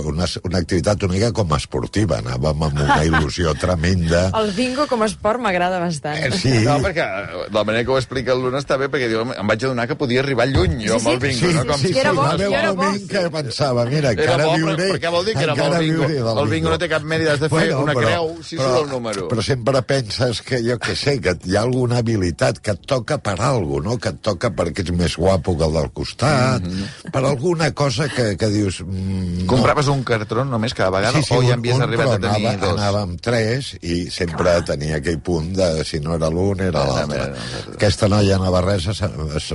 una, 0.07 0.27
una 0.47 0.61
activitat 0.61 1.03
una 1.03 1.13
mica 1.17 1.31
com 1.35 1.51
esportiva. 1.57 2.21
Anàvem 2.21 2.63
amb 2.69 2.79
una 2.85 3.01
il·lusió 3.09 3.53
tremenda. 3.59 4.29
El 4.39 4.51
bingo 4.55 4.87
com 4.87 5.01
a 5.03 5.09
esport 5.09 5.41
m'agrada 5.43 5.79
bastant. 5.83 6.19
Eh, 6.21 6.31
sí. 6.37 6.53
No, 6.67 6.77
perquè 6.83 7.03
eh, 7.03 7.45
la 7.51 7.63
manera 7.67 7.83
que 7.83 7.91
ho 7.91 7.97
explica 7.99 8.20
el 8.29 8.41
Luna 8.43 8.59
està 8.61 8.77
bé, 8.77 8.87
perquè 8.93 9.07
diu, 9.09 9.23
em 9.33 9.47
vaig 9.47 9.63
adonar 9.65 9.87
que 9.89 9.95
podia 9.97 10.21
arribar 10.21 10.45
lluny, 10.47 10.85
jo, 10.85 10.99
Sí, 10.99 11.07
amb 11.07 11.07
el 11.07 11.19
sí. 11.19 11.27
bingo, 11.27 11.47
Sí, 11.47 11.53
no? 11.57 11.65
Com 11.71 11.79
sí, 11.81 11.87
que 11.87 11.93
sí, 11.93 11.99
era 11.99 12.11
bo, 12.13 12.23
que 12.37 12.45
era 12.53 12.71
bo. 12.77 12.91
que 13.09 13.23
pensava, 13.31 13.85
mira, 13.85 14.11
Era 14.11 14.21
encara 14.21 14.45
bo, 14.45 14.51
però, 14.51 14.57
viuré... 14.57 14.87
però 14.91 14.99
què 15.01 15.11
vol 15.11 15.25
dir 15.25 15.33
que 15.35 15.43
era 15.43 15.55
bo 15.55 15.65
el 15.65 15.79
bingo? 15.81 16.07
del 16.07 16.37
El 16.45 16.49
bingo 16.49 16.69
no 16.69 16.77
té 16.77 16.89
cap 16.89 17.03
mèrit, 17.03 17.27
has 17.33 17.39
de 17.39 17.49
fer 17.49 17.75
una 17.75 17.93
creu 17.97 18.31
si 18.43 18.57
surt 18.57 18.77
el 18.83 18.89
número. 18.89 19.27
Però 19.31 19.41
sempre 19.41 19.81
penses 19.81 20.41
que, 20.45 20.61
jo 20.61 20.77
que 20.79 20.95
sé, 20.95 21.17
que 21.21 21.35
hi 21.45 21.55
ha 21.57 21.61
alguna 21.65 21.97
habilitat 22.03 22.59
que 22.59 22.71
et 22.77 22.85
toca 22.85 23.17
per 23.17 23.39
alguna 23.41 23.81
no? 23.81 23.97
Que 23.97 24.09
et 24.13 24.19
toca 24.21 24.51
perquè 24.53 24.83
ets 24.83 24.91
més 24.93 25.15
guapo 25.17 25.55
que 25.57 25.65
el 25.65 25.73
del 25.73 25.89
costat, 25.95 26.65
per 27.11 27.23
alguna 27.25 27.71
cosa 27.73 28.07
que, 28.09 28.35
que 28.37 28.47
dius... 28.51 28.81
Mm, 28.85 29.45
no. 29.45 29.47
Compraves 29.51 29.87
un 29.91 30.03
cartró 30.03 30.43
només 30.45 30.73
cada 30.77 30.91
vegada 30.93 31.21
o 31.21 31.41
ja 31.41 31.55
havies 31.55 31.75
un, 31.77 31.85
arribat 31.87 32.07
però 32.07 32.17
a 32.17 32.19
tenir 32.19 32.47
anava, 32.47 32.65
dos? 32.65 32.75
Anava 32.77 33.01
amb 33.07 33.21
tres 33.23 33.71
i 33.81 33.97
sempre 34.11 34.57
tenia 34.67 34.97
aquell 34.99 35.19
punt 35.23 35.53
de 35.57 35.69
si 35.87 35.99
no 36.03 36.15
era 36.17 36.29
l'un 36.33 36.59
era 36.67 36.83
l'altre. 36.87 37.31
Aquesta 37.75 38.10
noia 38.11 38.37
navarresa 38.41 38.91
es, 38.91 39.01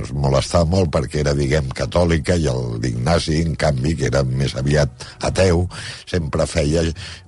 es 0.01 0.11
molestava 0.13 0.65
molt 0.71 0.89
perquè 0.93 1.21
era, 1.21 1.35
diguem, 1.37 1.69
catòlica 1.77 2.37
i 2.39 2.47
el 2.49 2.81
Ignasi, 2.89 3.41
en 3.45 3.55
canvi, 3.59 3.93
que 3.99 4.09
era 4.09 4.23
més 4.25 4.55
aviat 4.57 5.07
ateu, 5.29 5.65
sempre 6.09 6.47
feia 6.49 6.87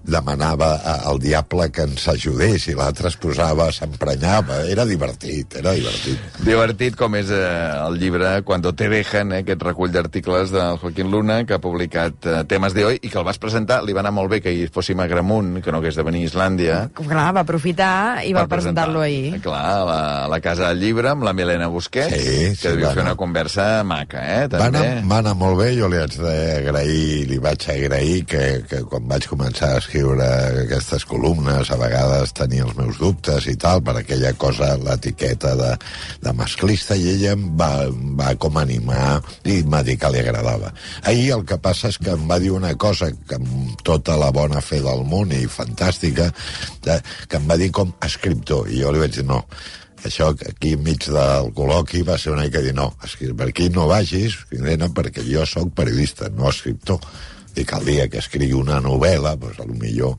demanava 0.10 0.74
al 1.06 1.20
diable 1.22 1.70
que 1.72 1.86
ens 1.86 2.08
ajudés 2.12 2.68
i 2.72 2.76
l'altre 2.78 3.10
es 3.12 3.18
posava, 3.20 3.70
s'emprenyava. 3.76 4.64
Era 4.72 4.86
divertit, 4.90 5.60
era 5.62 5.74
divertit. 5.78 6.40
Divertit 6.46 6.98
com 7.00 7.16
és 7.20 7.30
eh, 7.34 7.44
el 7.86 8.00
llibre 8.02 8.32
Cuando 8.48 8.74
te 8.74 8.90
dejan, 8.90 9.34
eh, 9.34 9.44
aquest 9.44 9.62
recull 9.66 9.92
d'articles 9.94 10.54
del 10.56 10.80
Joaquín 10.82 11.12
Luna, 11.12 11.44
que 11.46 11.56
ha 11.56 11.62
publicat 11.62 12.26
eh, 12.26 12.42
Temes 12.50 12.74
de 12.74 12.86
hoy 12.88 13.00
i 13.02 13.12
que 13.12 13.20
el 13.20 13.28
vas 13.28 13.40
presentar, 13.42 13.82
li 13.86 13.94
va 13.94 14.02
anar 14.04 14.14
molt 14.16 14.32
bé 14.34 14.42
que 14.42 14.54
hi 14.54 14.66
fóssim 14.72 15.00
a 15.00 15.08
Gramunt, 15.10 15.60
que 15.64 15.72
no 15.72 15.82
hagués 15.84 16.00
de 16.00 16.06
venir 16.08 16.26
a 16.26 16.32
Islàndia, 16.32 16.80
Clar, 17.00 17.30
va 17.36 17.44
aprofitar 17.46 18.26
i 18.26 18.34
va 18.36 18.48
presentar-lo 18.50 19.04
ahir. 19.04 19.40
Clar, 19.44 19.60
a 19.60 19.86
la, 19.86 20.00
a 20.26 20.28
la 20.32 20.42
Casa 20.44 20.70
del 20.70 20.82
Llibre, 20.84 21.14
amb 21.20 21.28
la 21.28 21.34
Milena 21.36 21.68
Busquets, 21.72 22.16
Sí, 22.16 22.56
sí, 22.56 22.62
que 22.62 22.72
devia 22.74 22.90
va 22.90 22.94
fer 22.96 23.04
una 23.04 23.16
conversa 23.20 23.66
maca, 23.88 24.22
eh? 24.24 24.48
Va 24.48 24.66
També. 24.66 24.82
anar, 24.82 25.04
va 25.12 25.20
anar 25.24 25.36
molt 25.38 25.60
bé, 25.60 25.70
jo 25.78 25.90
li 25.92 26.00
haig 26.00 26.16
d'agrair, 26.16 27.28
li 27.30 27.40
vaig 27.44 27.66
agrair 27.74 28.24
que, 28.30 28.44
que 28.70 28.82
quan 28.90 29.08
vaig 29.12 29.28
començar 29.30 29.74
a 29.76 29.82
escriure 29.84 30.28
aquestes 30.64 31.06
columnes, 31.10 31.70
a 31.70 31.78
vegades 31.82 32.34
tenia 32.38 32.66
els 32.68 32.78
meus 32.80 33.00
dubtes 33.02 33.50
i 33.52 33.56
tal, 33.60 33.84
per 33.86 33.98
aquella 34.00 34.32
cosa, 34.40 34.72
l'etiqueta 34.80 35.56
de, 35.60 35.74
de 36.24 36.36
masclista, 36.38 36.96
i 36.96 37.12
ella 37.16 37.36
em 37.36 37.46
va, 37.60 37.72
va 38.20 38.34
com 38.40 38.60
animar 38.62 39.20
i 39.44 39.60
em 39.60 39.74
va 39.74 39.84
dir 39.86 39.98
que 40.00 40.12
li 40.14 40.24
agradava. 40.24 40.72
Ahir 41.04 41.34
el 41.36 41.46
que 41.50 41.60
passa 41.62 41.92
és 41.92 42.00
que 42.00 42.16
em 42.16 42.26
va 42.30 42.40
dir 42.40 42.54
una 42.56 42.74
cosa 42.80 43.12
que 43.12 43.40
amb 43.40 43.84
tota 43.86 44.16
la 44.20 44.32
bona 44.36 44.64
fe 44.64 44.80
del 44.86 45.04
món 45.10 45.34
i 45.36 45.44
fantàstica, 45.52 46.30
que 46.84 47.38
em 47.38 47.50
va 47.50 47.60
dir 47.60 47.72
com 47.76 47.92
a 48.00 48.08
escriptor, 48.08 48.70
i 48.72 48.82
jo 48.84 48.94
li 48.94 49.04
vaig 49.04 49.20
dir 49.20 49.28
no, 49.28 49.44
això 50.06 50.30
aquí 50.32 50.74
enmig 50.78 51.10
del 51.10 51.52
col·loqui 51.58 52.04
va 52.08 52.18
ser 52.22 52.32
una 52.34 52.46
mica 52.48 52.64
dir 52.64 52.76
no, 52.78 52.92
per 53.40 53.50
aquí 53.50 53.70
no 53.74 53.88
vagis, 53.90 54.38
nena, 54.52 54.90
perquè 54.96 55.26
jo 55.28 55.46
sóc 55.50 55.74
periodista, 55.76 56.30
no 56.36 56.50
escriptor. 56.50 57.04
I 57.60 57.68
dia 57.86 58.08
que 58.12 58.22
escrigui 58.24 58.54
una 58.56 58.80
novel·la, 58.84 59.36
doncs, 59.40 59.60
a 59.60 59.68
lo 59.68 59.76
millor... 59.76 60.18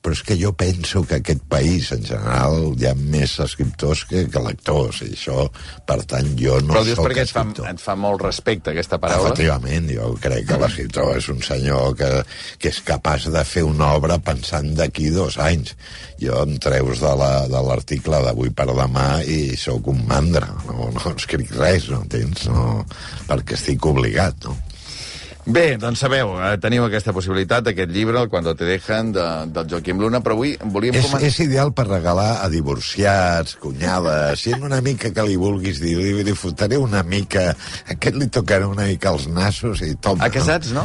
Però 0.00 0.14
és 0.16 0.22
que 0.24 0.32
jo 0.40 0.54
penso 0.56 1.02
que 1.04 1.18
aquest 1.18 1.42
país, 1.44 1.90
en 1.92 2.00
general, 2.08 2.70
hi 2.80 2.86
ha 2.88 2.94
més 2.96 3.34
escriptors 3.44 4.06
que, 4.08 4.22
que 4.32 4.40
lectors, 4.40 5.02
i 5.04 5.10
això, 5.12 5.42
per 5.84 5.98
tant, 6.08 6.30
jo 6.40 6.54
no 6.64 6.72
Però 6.72 6.80
ho 6.80 6.86
dius 6.88 7.02
perquè 7.04 7.26
et 7.26 7.28
fa, 7.28 7.42
escriptor. 7.42 7.66
et 7.68 7.82
fa 7.84 7.96
molt 8.00 8.24
respecte, 8.24 8.72
aquesta 8.72 8.96
paraula. 8.96 9.26
Efectivament, 9.28 9.90
jo 9.92 10.06
crec 10.24 10.46
que 10.48 10.56
l'escriptor 10.62 11.18
és 11.18 11.28
un 11.34 11.42
senyor 11.44 11.92
que, 12.00 12.08
que 12.56 12.72
és 12.72 12.80
capaç 12.88 13.28
de 13.28 13.44
fer 13.44 13.66
una 13.68 13.90
obra 13.98 14.16
pensant 14.24 14.72
d'aquí 14.80 15.10
dos 15.12 15.36
anys. 15.36 15.76
Jo 16.24 16.40
em 16.46 16.56
treus 16.56 17.04
de 17.04 17.12
la- 17.20 17.44
l'article 17.68 18.22
d'avui 18.24 18.56
per 18.56 18.70
demà 18.72 19.20
i 19.28 19.52
sóc 19.60 19.92
un 19.92 20.00
mandra, 20.08 20.48
no, 20.64 20.88
no 20.96 21.12
escric 21.12 21.52
res, 21.60 21.90
no 21.92 22.00
entens? 22.06 22.48
No, 22.48 22.86
perquè 23.28 23.60
estic 23.60 23.84
obligat, 23.92 24.48
no? 24.48 24.56
Bé, 25.46 25.78
doncs 25.80 26.02
sabeu, 26.04 26.34
eh, 26.36 26.56
teniu 26.60 26.84
aquesta 26.84 27.14
possibilitat, 27.16 27.70
aquest 27.70 27.90
llibre, 27.90 28.20
el 28.20 28.28
Cuando 28.28 28.52
te 28.54 28.66
dejan, 28.68 29.12
de, 29.12 29.24
del 29.54 29.70
Joaquim 29.70 30.00
Luna, 30.02 30.20
però 30.20 30.36
avui 30.36 30.52
volíem 30.60 30.98
És, 30.98 31.06
comentar... 31.06 31.28
és 31.30 31.38
ideal 31.46 31.72
per 31.72 31.86
regalar 31.88 32.42
a 32.44 32.48
divorciats, 32.52 33.56
cunyades, 33.62 34.44
si 34.44 34.52
una 34.52 34.82
mica 34.84 35.08
que 35.16 35.24
li 35.24 35.38
vulguis 35.40 35.80
dir, 35.80 35.96
li, 35.96 36.12
li 36.26 36.36
fotré 36.36 36.76
una 36.76 37.02
mica, 37.02 37.54
aquest 37.88 38.20
li 38.20 38.28
tocarà 38.28 38.68
una 38.68 38.84
mica 38.90 39.14
els 39.14 39.30
nassos 39.32 39.80
i 39.86 39.94
toma. 39.96 40.28
A 40.28 40.30
casats, 40.34 40.74
no? 40.76 40.84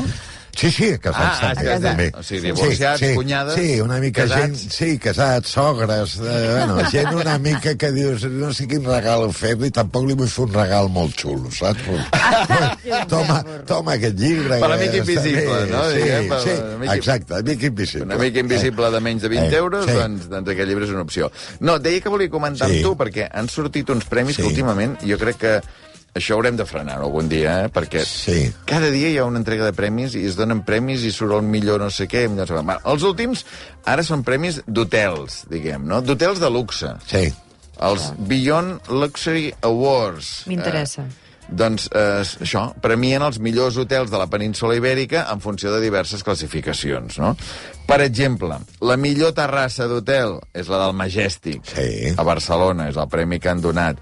Sí, 0.55 0.71
sí, 0.71 0.97
casats 0.97 1.39
Ah, 1.41 1.53
també, 1.53 1.61
a 1.61 1.73
casats. 1.73 1.83
també. 1.83 2.11
O 2.17 2.23
sigui, 2.23 2.41
divorciats, 2.51 2.99
sí, 2.99 3.09
sí, 3.09 3.15
cunyades, 3.15 3.55
Sí, 3.55 3.81
una 3.81 3.97
mica 3.99 4.21
casats. 4.23 4.41
gent... 4.61 4.71
Sí, 4.71 4.97
casats, 4.99 5.49
sogres, 5.49 6.15
eh, 6.17 6.47
bueno, 6.55 6.77
gent 6.89 7.13
una 7.13 7.37
mica 7.37 7.75
que 7.75 7.91
dius, 7.91 8.23
no 8.31 8.53
sé 8.53 8.67
quin 8.67 8.83
regal 8.85 9.27
fer-li, 9.33 9.69
tampoc 9.71 10.07
li 10.07 10.13
vull 10.15 10.29
fer 10.31 10.45
un 10.45 10.53
regal 10.53 10.89
molt 10.89 11.15
xulo, 11.19 11.51
saps? 11.51 11.83
Però, 12.45 13.05
toma, 13.09 13.39
toma 13.67 13.93
aquest 13.97 14.17
llibre. 14.19 14.59
Per 14.61 14.69
l'amic 14.69 14.93
invisible, 15.01 15.45
bé. 15.65 15.71
no? 15.71 15.83
Sí, 15.91 15.97
Diguem, 16.01 16.29
per 16.29 16.39
sí, 16.41 16.49
l'amic- 16.61 16.93
exacte, 16.95 17.33
amic 17.41 17.63
invisible. 17.69 18.05
Un 18.05 18.11
amic 18.19 18.35
invisible 18.43 18.91
de 18.91 18.99
menys 19.01 19.21
de 19.21 19.29
20 19.29 19.51
Eh, 19.55 19.57
euros, 19.59 19.85
sí. 19.85 19.91
doncs, 19.97 20.29
doncs 20.31 20.49
aquest 20.55 20.69
llibre 20.69 20.85
és 20.85 20.91
una 20.91 21.01
opció. 21.01 21.31
No, 21.59 21.77
deia 21.79 22.01
que 22.01 22.09
volia 22.09 22.29
comentar 22.29 22.69
Sí. 22.69 22.77
amb 22.79 22.83
tu, 22.83 22.95
perquè 22.95 23.27
han 23.31 23.49
sortit 23.49 23.89
uns 23.89 24.05
premis 24.05 24.35
Sí. 24.35 24.41
que 24.41 24.47
últimament 24.47 24.97
jo 25.03 25.17
crec 25.17 25.37
que 25.37 25.61
això 26.15 26.37
haurem 26.37 26.55
de 26.57 26.65
frenar 26.65 26.95
algun 27.01 27.27
dia, 27.29 27.65
eh? 27.65 27.69
perquè 27.69 28.01
Sí. 28.05 28.53
cada 28.65 28.89
dia 28.89 29.09
hi 29.09 29.17
ha 29.19 29.25
una 29.25 29.37
entrega 29.41 29.65
de 29.65 29.73
premis 29.73 30.15
i 30.15 30.25
es 30.25 30.35
donen 30.39 30.63
premis 30.63 31.03
i 31.03 31.11
surt 31.11 31.33
el 31.35 31.41
millor 31.43 31.79
no 31.83 31.89
sé 31.91 32.07
què. 32.07 32.29
No 32.31 32.45
sé 32.47 32.53
què. 32.53 32.79
Els 32.85 33.03
últims 33.03 33.45
ara 33.85 34.03
són 34.03 34.23
premis 34.23 34.61
d'hotels, 34.65 35.43
diguem, 35.51 35.85
no? 35.85 36.01
D'hotels 36.01 36.39
de 36.39 36.49
luxe. 36.49 36.93
Sí. 37.07 37.27
Els 37.83 38.13
Beyond 38.17 38.87
Luxury 38.89 39.53
Awards. 39.61 40.45
M'interessa. 40.47 41.01
Eh, 41.03 41.21
Doncs 41.45 41.89
eh, 41.93 42.23
això, 42.41 42.71
premien 42.81 43.21
els 43.21 43.37
millors 43.37 43.75
hotels 43.77 44.09
de 44.09 44.17
la 44.17 44.25
península 44.25 44.73
Ibèrica 44.79 45.27
en 45.29 45.39
funció 45.43 45.69
de 45.75 45.79
diverses 45.83 46.23
classificacions, 46.25 47.19
no? 47.21 47.35
Per 47.85 47.99
exemple, 48.01 48.57
la 48.81 48.97
millor 48.97 49.35
terrassa 49.37 49.85
d'hotel 49.85 50.39
és 50.57 50.67
la 50.73 50.79
del 50.87 50.95
Majestic, 50.97 51.61
Sí. 51.69 52.15
a 52.17 52.23
Barcelona, 52.23 52.87
és 52.89 52.97
el 52.97 53.07
premi 53.07 53.37
que 53.39 53.49
han 53.49 53.61
donat. 53.61 53.97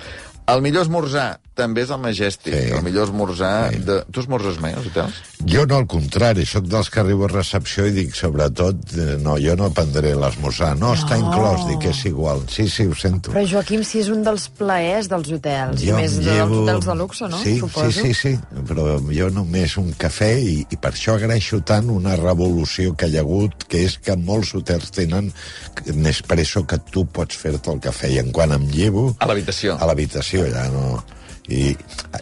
El 0.47 0.61
millor 0.61 0.83
esmorzar 0.83 1.41
també 1.55 1.83
és 1.85 1.89
el 1.93 1.99
Majestic, 2.01 2.53
Sí. 2.53 2.71
el 2.73 2.81
millor 2.83 3.07
esmorzar... 3.09 3.71
Sí. 3.73 3.79
De... 3.85 3.99
Tu 4.11 4.19
esmorzes 4.23 4.59
mai 4.59 4.73
als 4.73 4.87
hotels? 4.89 5.19
Jo 5.45 5.65
no, 5.67 5.77
al 5.81 5.87
contrari, 5.87 6.45
sóc 6.47 6.65
dels 6.71 6.89
que 6.89 6.99
arribo 7.01 7.25
a 7.25 7.31
recepció 7.31 7.85
i 7.85 7.91
dic, 7.91 8.13
sobretot, 8.15 8.79
eh, 8.95 9.17
no, 9.21 9.35
jo 9.41 9.55
no 9.59 9.69
prendré 9.75 10.13
l'esmorzar. 10.15 10.73
No, 10.79 10.93
està 10.95 11.17
No. 11.19 11.27
inclòs, 11.27 11.67
dic 11.69 11.79
que 11.83 11.89
és 11.91 12.03
igual. 12.09 12.41
Sí, 12.49 12.67
sí, 12.69 12.85
ho 12.87 12.95
sento. 12.95 13.31
Però, 13.35 13.43
Joaquim, 13.49 13.83
si 13.83 13.99
és 13.99 14.09
un 14.09 14.23
dels 14.23 14.47
plaers 14.57 15.09
dels 15.11 15.29
hotels, 15.35 15.83
i 15.83 15.89
Jo 15.91 15.97
més 15.99 16.17
em 16.17 16.23
dels 16.23 16.55
hotels 16.57 16.85
de 16.85 16.95
luxe, 16.95 17.27
no? 17.29 17.37
Sí, 17.43 17.57
Suposo. 17.59 17.91
sí, 17.91 18.13
sí, 18.13 18.33
sí, 18.37 18.61
però 18.67 18.97
jo 19.11 19.29
només 19.29 19.77
un 19.77 19.91
cafè 19.93 20.31
i, 20.41 20.55
i 20.71 20.77
per 20.77 20.93
això 20.93 21.15
agraeixo 21.19 21.61
tant 21.61 21.89
una 21.89 22.15
revolució 22.15 22.95
que 22.95 23.07
hi 23.11 23.17
ha 23.17 23.21
hagut, 23.21 23.67
que 23.67 23.83
és 23.85 23.97
que 23.99 24.15
molts 24.17 24.55
hotels 24.55 24.89
tenen 24.91 25.31
Nespresso 25.91 26.65
que 26.65 26.77
tu 26.91 27.05
pots 27.05 27.35
fer-te 27.35 27.71
el 27.73 27.79
cafè 27.83 28.09
i 28.13 28.19
en 28.21 28.31
quan 28.31 28.51
em 28.55 28.63
llevo... 28.71 29.09
A 29.19 29.27
l'habitació. 29.27 29.75
A 29.79 29.85
l'habitació, 29.89 30.45
ja 30.51 30.67
no... 30.71 31.03
I, 31.51 31.73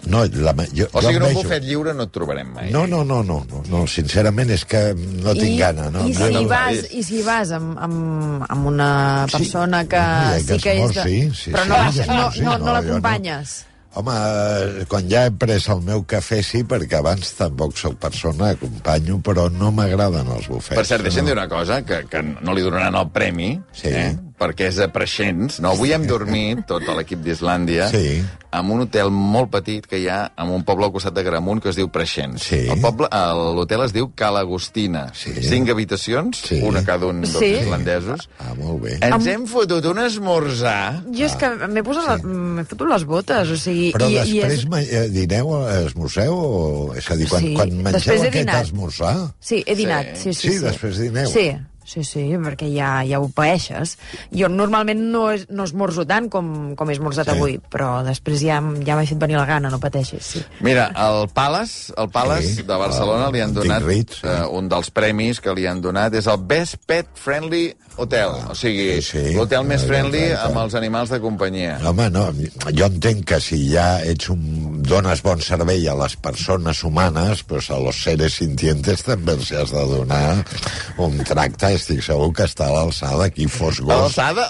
no, 0.10 0.24
la, 0.42 0.54
jo, 0.74 0.88
O 0.98 1.02
sigui, 1.04 1.14
jo 1.14 1.20
en 1.20 1.26
un 1.28 1.36
bufet 1.38 1.62
lliure 1.68 1.94
no 1.94 2.08
et 2.08 2.14
trobarem 2.16 2.48
mai. 2.56 2.72
No, 2.74 2.88
no, 2.90 3.04
no, 3.06 3.20
no, 3.22 3.44
no, 3.46 3.62
no, 3.70 3.82
sincerament 3.86 4.50
és 4.56 4.64
que 4.66 4.82
no 4.98 5.36
tinc 5.38 5.54
I, 5.54 5.60
gana. 5.60 5.90
No, 5.94 6.08
i, 6.10 6.16
no, 6.18 6.26
si 6.28 6.34
no, 6.40 6.46
vas, 6.50 6.88
I 6.90 7.04
si 7.06 7.22
vas 7.26 7.52
amb, 7.54 7.76
amb, 7.78 8.46
amb 8.50 8.66
una 8.72 8.92
Sí. 9.30 9.38
persona 9.38 9.84
que 9.86 10.02
Hi 10.02 10.32
ha 10.34 10.40
sí 10.40 10.58
que 10.64 10.74
és... 10.74 10.96
De... 10.96 11.04
esmorzi, 11.04 11.20
sí, 11.38 11.52
però 11.54 11.64
sí, 11.64 11.70
no, 11.70 11.76
vas, 11.76 12.00
no, 12.08 12.16
no, 12.16 12.58
no, 12.58 12.58
no 12.66 12.74
l'acompanyes. 12.80 13.60
Home, 13.94 14.14
eh, 14.16 14.86
quan 14.88 15.10
ja 15.12 15.26
he 15.28 15.32
pres 15.36 15.66
el 15.70 15.82
meu 15.84 16.06
cafè 16.08 16.38
sí, 16.48 16.62
perquè 16.64 16.96
abans 17.02 17.34
tampoc 17.36 17.76
sóc 17.76 17.98
persona, 18.00 18.54
acompanyo, 18.56 19.18
però 19.20 19.50
no 19.52 19.68
m'agraden 19.76 20.30
els 20.32 20.48
bufets. 20.48 20.78
Per 20.80 20.86
cert, 20.88 21.04
deixa'm 21.04 21.26
no. 21.28 21.34
dir 21.34 21.36
una 21.36 21.48
cosa, 21.52 21.82
que, 21.84 22.06
que 22.08 22.22
no 22.24 22.56
li 22.56 22.64
donaran 22.64 22.96
el 22.96 23.10
premi, 23.12 23.50
Sí. 23.76 23.90
eh? 23.92 24.16
Perquè 24.42 24.72
és 24.72 24.80
a 24.82 24.88
Preixens. 24.92 25.60
No, 25.62 25.76
avui 25.76 25.94
hem 25.94 26.08
dormit, 26.10 26.66
tot 26.66 26.82
l'equip 26.98 27.22
d'Islàndia, 27.22 27.92
Sí. 27.94 28.24
en 28.52 28.72
un 28.74 28.82
hotel 28.88 29.12
molt 29.14 29.52
petit 29.54 29.86
que 29.88 30.00
hi 30.02 30.08
ha 30.10 30.32
en 30.36 30.50
un 30.50 30.64
poble 30.68 30.88
al 30.90 30.92
costat 30.92 31.14
de 31.14 31.22
Gramunt 31.24 31.62
que 31.62 31.70
es 31.70 31.78
diu 31.78 31.88
Preixens. 31.94 32.42
Sí. 32.50 32.64
El 32.74 32.82
poble, 32.82 33.08
el- 33.14 33.56
l'hotel 33.56 33.86
es 33.86 33.94
diu 33.94 34.10
Cala 34.16 34.42
Agustina. 34.42 35.12
Sí. 35.14 35.32
Cinc 35.46 35.70
habitacions, 35.70 36.42
Sí. 36.50 36.60
una 36.66 36.84
cada 36.84 37.06
un 37.06 37.22
dels 37.22 37.38
Sí. 37.38 37.54
islandesos. 37.62 38.28
Ah, 38.40 38.54
molt 38.58 38.82
bé. 38.84 38.98
Ens 39.02 39.28
hem 39.28 39.46
fotut 39.48 39.86
un 39.86 40.00
esmorzar... 40.00 41.04
Jo 41.14 41.26
és 41.26 41.36
que 41.36 41.50
m'he 41.68 41.84
posat 41.84 42.08
la, 42.08 42.18
m'he 42.28 42.64
fotut 42.66 42.90
les 42.90 43.06
botes, 43.06 43.50
o 43.54 43.58
sigui... 43.58 43.92
Però 43.94 44.10
i, 44.10 44.16
després 44.18 44.64
i 44.66 44.68
és... 44.82 44.92
eh, 44.92 45.08
dineu, 45.14 45.54
eh, 45.70 45.86
esmorzeu? 45.86 46.34
O... 46.34 46.94
És 46.98 47.10
a 47.12 47.16
dir, 47.16 47.28
quan, 47.30 47.42
Sí, 47.46 47.54
quan 47.56 47.70
mengeu 47.84 48.16
aquest 48.18 48.34
dinat. 48.34 48.64
esmorzar... 48.66 49.16
Sí, 49.40 49.64
he 49.66 49.76
dinat, 49.76 50.16
sí, 50.18 50.34
sí. 50.34 50.50
Sí, 50.50 50.58
després 50.60 50.98
dineu. 50.98 51.30
Sí, 51.30 51.52
sí, 51.92 52.04
sí, 52.08 52.24
perquè 52.42 52.70
ja, 52.74 52.92
ja 53.08 53.20
ho 53.22 53.28
paeixes. 53.36 53.98
Jo 54.32 54.48
normalment 54.52 55.02
no, 55.12 55.26
es, 55.34 55.48
no 55.52 55.66
esmorzo 55.68 56.06
tant 56.08 56.30
com, 56.32 56.48
com 56.80 56.90
he 56.90 56.96
esmorzat 56.98 57.28
Sí. 57.32 57.36
avui, 57.36 57.58
però 57.72 58.02
després 58.08 58.42
ja, 58.44 58.62
ja 58.88 58.96
m'he 58.98 59.06
fet 59.10 59.20
venir 59.22 59.38
la 59.38 59.46
gana, 59.50 59.70
no 59.70 59.80
pateixis, 59.84 60.24
sí. 60.36 60.42
Mira, 60.66 60.90
el 60.96 61.28
Palace, 61.36 61.94
el 61.98 62.10
Palace 62.10 62.56
Sí, 62.56 62.64
de 62.64 62.80
Barcelona 62.80 63.28
el 63.30 63.34
li 63.36 63.44
han 63.44 63.54
donat 63.56 63.84
Ritz, 63.86 64.22
sí. 64.22 64.28
eh, 64.28 64.42
un 64.50 64.68
dels 64.72 64.90
premis 64.92 65.40
que 65.44 65.54
li 65.56 65.68
han 65.70 65.82
donat 65.84 66.16
és 66.18 66.28
el 66.32 66.42
Best 66.48 66.82
Pet 66.88 67.08
Friendly 67.16 67.70
Hotel, 68.00 68.32
o 68.50 68.56
sigui, 68.56 69.02
sí, 69.04 69.20
sí. 69.20 69.34
l'hotel 69.36 69.66
més 69.68 69.84
friendly 69.84 70.30
amb 70.40 70.56
els 70.62 70.76
animals 70.80 71.12
de 71.12 71.20
companyia. 71.20 71.74
Home, 71.86 72.06
no, 72.10 72.30
jo 72.72 72.88
entenc 72.88 73.26
que 73.34 73.40
si 73.44 73.60
ja 73.74 74.00
ets 74.08 74.30
un, 74.32 74.80
dones 74.88 75.20
bon 75.26 75.44
servei 75.44 75.84
a 75.92 75.96
les 76.00 76.16
persones 76.16 76.86
humanes, 76.88 77.44
pues 77.44 77.68
a 77.70 77.78
los 77.84 78.00
seres 78.02 78.40
sintientes 78.40 79.04
també 79.04 79.36
els 79.36 79.52
has 79.52 79.74
de 79.76 79.84
donar 79.92 80.40
un 81.04 81.20
tracte. 81.28 81.74
Estic 81.82 82.04
segur 82.06 82.30
que 82.38 82.46
està 82.46 82.68
a 82.70 82.74
l'alçada, 82.76 83.28
qui 83.34 83.48
fos 83.50 83.80
gos. 83.82 83.92
A 83.92 84.32
l'alçada 84.32 84.46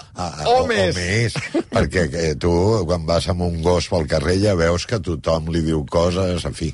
o 0.52 0.66
més. 0.68 0.92
O 0.92 0.98
més, 1.00 1.36
perquè 1.72 2.04
que 2.12 2.24
tu, 2.36 2.52
quan 2.86 3.06
vas 3.08 3.26
amb 3.32 3.46
un 3.46 3.60
gos 3.64 3.88
pel 3.88 4.04
carrer, 4.10 4.36
ja 4.42 4.52
veus 4.58 4.84
que 4.86 4.98
tothom 5.00 5.48
li 5.54 5.62
diu 5.64 5.80
coses, 5.88 6.44
en 6.44 6.52
fi. 6.54 6.68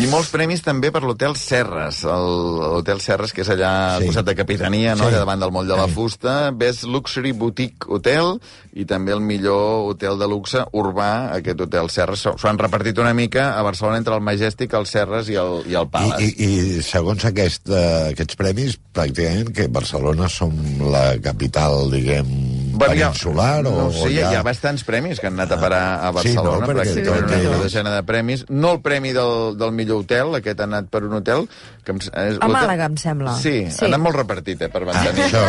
I 0.00 0.06
molts 0.08 0.30
premis 0.32 0.64
també 0.64 0.88
per 0.94 1.02
l'hotel 1.04 1.36
Serres, 1.36 2.02
el- 2.08 2.60
l'hotel 2.76 3.02
Serres, 3.04 3.34
que 3.36 3.42
és 3.44 3.50
allà 3.52 3.72
al 3.96 4.00
Sí. 4.02 4.08
costat 4.08 4.24
de 4.30 4.34
Capitania, 4.38 4.94
no? 4.94 5.04
Sí. 5.04 5.10
allà 5.10 5.18
davant 5.26 5.40
del 5.44 5.52
moll 5.52 5.68
de 5.68 5.76
la 5.76 5.88
fusta, 5.88 6.50
Best 6.52 6.84
Luxury 6.84 7.32
Boutique 7.32 7.86
Hotel, 7.88 8.38
i 8.72 8.84
també 8.86 9.12
el 9.12 9.20
millor 9.20 9.90
hotel 9.90 10.16
de 10.18 10.28
luxe 10.30 10.64
urbà, 10.72 11.34
aquest 11.36 11.60
hotel 11.60 11.90
Serres. 11.90 12.20
S'ho 12.24 12.48
han 12.48 12.58
repartit 12.58 12.96
una 12.98 13.12
mica 13.12 13.58
a 13.58 13.62
Barcelona 13.66 13.98
entre 13.98 14.14
el 14.14 14.20
Majestic, 14.22 14.72
el 14.78 14.86
Serres 14.86 15.28
i 15.28 15.34
el, 15.34 15.64
i 15.66 15.74
el 15.74 15.82
I, 15.84 15.90
Palace. 15.90 16.22
i, 16.24 16.44
I 16.78 16.82
segons 16.82 17.24
aquest, 17.26 17.68
uh, 17.68 18.08
aquests 18.14 18.36
premis, 18.38 18.78
pràcticament 18.94 19.52
que 19.52 19.66
Barcelona 19.68 19.89
som 19.90 20.52
la 20.90 21.18
capital, 21.22 21.90
diguem, 21.90 22.48
Bueno, 22.80 22.94
peninsular 22.94 23.66
o, 23.66 23.70
no, 23.76 23.92
sé, 23.92 24.04
o 24.06 24.08
hi, 24.08 24.20
ha... 24.22 24.30
hi 24.30 24.36
ha 24.38 24.42
bastants 24.46 24.84
premis 24.88 25.18
que 25.20 25.26
han 25.28 25.34
anat 25.36 25.50
a 25.52 25.58
parar 25.60 25.80
a 26.00 26.12
Sí, 26.22 26.32
no, 26.32 26.44
Barcelona, 26.44 26.66
perquè 26.66 26.84
pràcticament 26.86 27.26
tot 27.26 27.34
una 27.34 27.56
és- 27.58 27.62
desena 27.66 27.90
de 27.96 28.02
premis. 28.08 28.44
No 28.48 28.70
el 28.72 28.80
premi 28.80 29.10
del, 29.12 29.56
del 29.60 29.72
millor 29.76 30.00
hotel, 30.06 30.34
aquest 30.38 30.60
ha 30.62 30.64
anat 30.64 30.88
per 30.88 31.02
un 31.04 31.12
hotel... 31.18 31.44
Que 31.84 31.92
em, 31.92 31.98
és, 32.00 32.38
A 32.40 32.48
Màlaga, 32.48 32.86
em 32.88 32.96
sembla. 33.00 33.34
Sí, 33.40 33.66
Sí. 33.68 33.84
ha 33.84 33.88
anat 33.90 34.00
molt 34.00 34.16
repartit, 34.16 34.62
eh, 34.62 34.68
per 34.72 34.82
Ah, 34.84 34.86
mantenir. 34.92 35.26
això, 35.26 35.42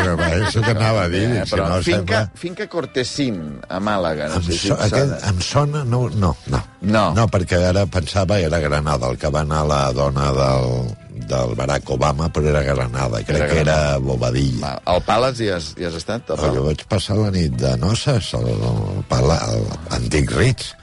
això 0.49 0.62
t'anava 0.65 1.04
a 1.06 1.10
dir, 1.13 1.23
Eh, 1.30 1.45
si 1.45 1.54
però 1.56 1.67
no 1.69 1.80
finca, 1.84 2.19
sembla... 2.25 2.32
finca 2.36 2.67
Cortesín, 2.67 3.39
a 3.69 3.80
Màlaga. 3.80 4.27
No 4.27 4.36
Em, 4.41 4.43
sé 4.49 4.51
si 4.58 4.67
so, 4.67 4.75
aquest, 4.75 5.23
em 5.30 5.39
sona... 5.41 5.86
No, 5.86 6.10
no, 6.10 6.36
no. 6.47 6.63
No. 6.82 7.06
No, 7.15 7.27
perquè 7.32 7.62
ara 7.69 7.86
pensava 7.86 8.39
era 8.41 8.60
Granada, 8.60 9.08
el 9.12 9.17
que 9.21 9.30
va 9.32 9.45
anar 9.45 9.63
la 9.69 9.82
dona 9.93 10.32
del, 10.36 10.95
del 11.32 11.56
Barack 11.56 11.89
Obama, 11.96 12.28
però 12.34 12.52
era 12.52 12.62
Granada. 12.67 13.24
Crec 13.24 13.38
Era 13.39 13.48
que 13.54 13.60
era 13.63 13.78
Bobadilla. 14.04 14.62
Va, 14.67 14.74
Al 14.94 15.02
Palace 15.08 15.46
hi 15.46 15.50
has, 15.56 15.72
hi 15.80 15.88
has 15.88 15.96
estat? 16.02 16.30
Al 16.30 16.38
Oh, 16.38 16.41
jo 16.41 16.48
Palace? 16.52 16.67
vaig 16.67 16.86
passar 16.91 17.17
la 17.22 17.32
nit 17.32 17.56
de 17.58 17.74
noces 17.82 18.34
al, 18.38 18.48
al, 18.52 19.32
al 19.39 19.65
Antic 19.98 20.32
Ritz. 20.38 20.74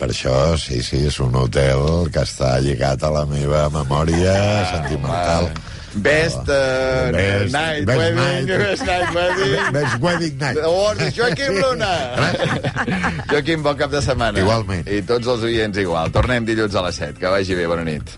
Per 0.00 0.08
això, 0.08 0.32
sí, 0.56 0.78
sí, 0.80 1.02
és 1.10 1.18
un 1.20 1.34
hotel 1.36 1.82
que 2.08 2.22
està 2.24 2.54
lligat 2.64 3.02
a 3.04 3.10
la 3.12 3.26
meva 3.28 3.66
memòria 3.68 4.32
sentimental. 4.70 5.50
Best, 5.92 6.46
uh, 6.46 7.10
Best- 7.12 7.50
night, 7.52 7.84
best 7.84 7.98
wedding, 7.98 8.46
night. 8.46 8.46
best 8.62 8.84
night 8.86 9.12
wedding. 9.12 9.72
Best 9.74 9.96
wedding 10.00 10.36
night. 10.38 10.60
Award 10.64 10.98
de 11.02 11.08
Joaquim 11.16 11.58
Luna. 11.60 11.90
Joaquim, 13.30 13.62
bon 13.66 13.76
cap 13.76 13.90
de 13.92 14.00
setmana. 14.04 14.38
Igualment. 14.40 14.86
I 14.88 15.02
tots 15.06 15.26
els 15.34 15.44
oients 15.50 15.76
igual. 15.82 16.12
Tornem 16.14 16.46
dilluns 16.48 16.74
a 16.78 16.84
les 16.86 17.00
7. 17.02 17.18
Que 17.20 17.32
vagi 17.34 17.58
bé, 17.58 17.66
bona 17.70 17.84
nit. 17.86 18.16